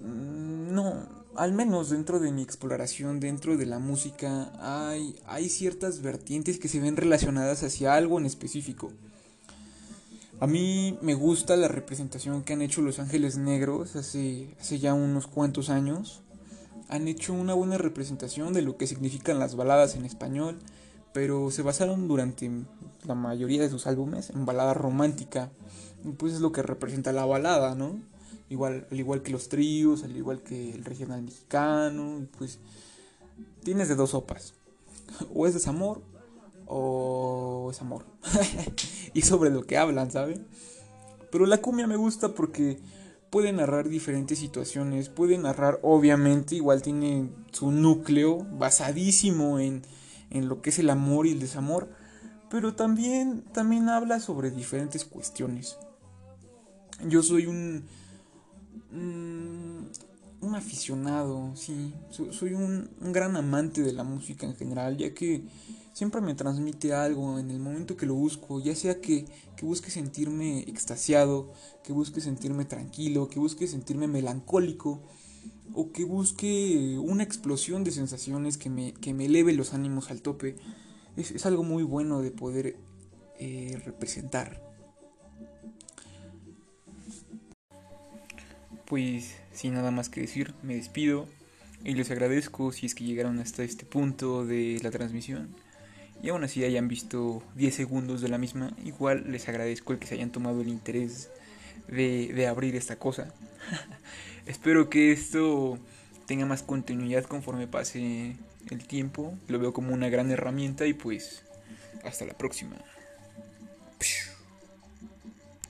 mm, 0.00 0.74
no, 0.74 1.15
al 1.36 1.52
menos 1.52 1.90
dentro 1.90 2.18
de 2.18 2.32
mi 2.32 2.42
exploración, 2.42 3.20
dentro 3.20 3.56
de 3.56 3.66
la 3.66 3.78
música, 3.78 4.52
hay, 4.60 5.48
ciertas 5.48 6.02
vertientes 6.02 6.58
que 6.58 6.68
se 6.68 6.80
ven 6.80 6.96
relacionadas 6.96 7.62
hacia 7.62 7.94
algo 7.94 8.18
en 8.18 8.26
específico. 8.26 8.90
A 10.40 10.46
mí 10.46 10.98
me 11.00 11.14
gusta 11.14 11.56
la 11.56 11.68
representación 11.68 12.42
que 12.42 12.52
han 12.52 12.62
hecho 12.62 12.82
Los 12.82 12.98
Ángeles 12.98 13.38
Negros 13.38 13.96
hace, 13.96 14.54
hace 14.60 14.78
ya 14.78 14.92
unos 14.94 15.26
cuantos 15.26 15.70
años. 15.70 16.22
Han 16.88 17.08
hecho 17.08 17.32
una 17.32 17.54
buena 17.54 17.78
representación 17.78 18.52
de 18.52 18.62
lo 18.62 18.76
que 18.76 18.86
significan 18.86 19.38
las 19.38 19.56
baladas 19.56 19.94
en 19.96 20.04
español, 20.04 20.58
pero 21.12 21.50
se 21.50 21.62
basaron 21.62 22.08
durante 22.08 22.50
la 23.04 23.14
mayoría 23.14 23.62
de 23.62 23.70
sus 23.70 23.86
álbumes 23.86 24.30
en 24.30 24.44
balada 24.44 24.74
romántica. 24.74 25.50
Y 26.04 26.10
pues 26.10 26.34
es 26.34 26.40
lo 26.40 26.52
que 26.52 26.62
representa 26.62 27.12
la 27.12 27.24
balada, 27.24 27.74
¿no? 27.74 27.98
Igual, 28.48 28.86
al 28.90 28.98
igual 28.98 29.22
que 29.22 29.32
los 29.32 29.48
tríos, 29.48 30.04
al 30.04 30.16
igual 30.16 30.42
que 30.42 30.74
el 30.74 30.84
regional 30.84 31.22
mexicano, 31.22 32.26
pues 32.38 32.58
tienes 33.62 33.88
de 33.88 33.94
dos 33.94 34.10
sopas. 34.10 34.54
O 35.34 35.46
es 35.46 35.54
desamor 35.54 36.02
o 36.66 37.68
es 37.70 37.80
amor. 37.80 38.04
y 39.14 39.22
sobre 39.22 39.50
lo 39.50 39.62
que 39.64 39.78
hablan, 39.78 40.10
¿saben? 40.10 40.46
Pero 41.30 41.46
la 41.46 41.58
cumbia 41.58 41.86
me 41.86 41.96
gusta 41.96 42.34
porque 42.34 42.78
puede 43.30 43.52
narrar 43.52 43.88
diferentes 43.88 44.38
situaciones, 44.38 45.08
puede 45.08 45.38
narrar, 45.38 45.78
obviamente, 45.82 46.54
igual 46.54 46.82
tiene 46.82 47.28
su 47.52 47.70
núcleo 47.70 48.46
basadísimo 48.58 49.58
en, 49.58 49.82
en 50.30 50.48
lo 50.48 50.62
que 50.62 50.70
es 50.70 50.78
el 50.78 50.90
amor 50.90 51.26
y 51.26 51.32
el 51.32 51.40
desamor, 51.40 51.88
pero 52.50 52.74
también, 52.74 53.42
también 53.52 53.88
habla 53.88 54.20
sobre 54.20 54.50
diferentes 54.50 55.04
cuestiones. 55.04 55.76
Yo 57.06 57.22
soy 57.22 57.46
un, 57.46 57.84
Mm, 58.90 59.86
un 60.40 60.54
aficionado, 60.54 61.54
sí, 61.56 61.94
soy 62.10 62.52
un, 62.52 62.90
gran 63.00 63.36
amante 63.36 63.82
de 63.82 63.92
la 63.92 64.04
música 64.04 64.46
en 64.46 64.54
general, 64.54 64.96
ya 64.96 65.14
que 65.14 65.44
siempre 65.92 66.20
me 66.20 66.34
transmite 66.34 66.92
algo 66.92 67.38
en 67.38 67.50
el 67.50 67.58
momento 67.58 67.96
que 67.96 68.06
lo 68.06 68.14
busco, 68.14 68.60
ya 68.60 68.74
sea 68.74 69.00
que, 69.00 69.26
busque 69.62 69.90
sentirme 69.90 70.60
extasiado, 70.60 71.52
que 71.82 71.92
busque 71.92 72.20
sentirme 72.20 72.64
tranquilo, 72.64 73.28
que 73.28 73.38
busque 73.38 73.66
sentirme 73.66 74.06
melancólico, 74.06 75.02
o 75.74 75.90
que 75.92 76.04
busque 76.04 76.98
una 77.02 77.22
explosión 77.22 77.82
de 77.82 77.90
sensaciones 77.90 78.56
que 78.56 78.70
me, 78.70 78.92
que 78.92 79.14
me 79.14 79.26
eleve 79.26 79.52
los 79.52 79.74
ánimos 79.74 80.10
al 80.10 80.22
tope. 80.22 80.56
Es, 81.16 81.44
algo 81.44 81.64
muy 81.64 81.82
bueno 81.82 82.22
de 82.22 82.30
poder 82.30 82.76
eh, 83.38 83.80
representar. 83.84 84.65
Pues 88.86 89.36
sin 89.52 89.74
nada 89.74 89.90
más 89.90 90.08
que 90.08 90.20
decir, 90.20 90.54
me 90.62 90.76
despido 90.76 91.28
y 91.84 91.94
les 91.94 92.10
agradezco 92.10 92.72
si 92.72 92.86
es 92.86 92.94
que 92.94 93.04
llegaron 93.04 93.38
hasta 93.38 93.62
este 93.62 93.84
punto 93.84 94.44
de 94.44 94.78
la 94.82 94.90
transmisión. 94.90 95.54
Y 96.22 96.30
aún 96.30 96.44
así 96.44 96.64
hayan 96.64 96.88
visto 96.88 97.42
10 97.56 97.74
segundos 97.74 98.20
de 98.20 98.28
la 98.28 98.38
misma, 98.38 98.72
igual 98.84 99.30
les 99.30 99.48
agradezco 99.48 99.92
el 99.92 99.98
que 99.98 100.06
se 100.06 100.14
hayan 100.14 100.32
tomado 100.32 100.62
el 100.62 100.68
interés 100.68 101.30
de, 101.88 102.32
de 102.32 102.46
abrir 102.46 102.74
esta 102.74 102.96
cosa. 102.96 103.34
Espero 104.46 104.88
que 104.88 105.12
esto 105.12 105.78
tenga 106.26 106.46
más 106.46 106.62
continuidad 106.62 107.24
conforme 107.24 107.66
pase 107.66 108.36
el 108.70 108.86
tiempo. 108.86 109.38
Lo 109.48 109.58
veo 109.58 109.72
como 109.72 109.92
una 109.92 110.08
gran 110.08 110.30
herramienta 110.30 110.86
y 110.86 110.94
pues 110.94 111.44
hasta 112.04 112.24
la 112.24 112.34
próxima. 112.34 112.76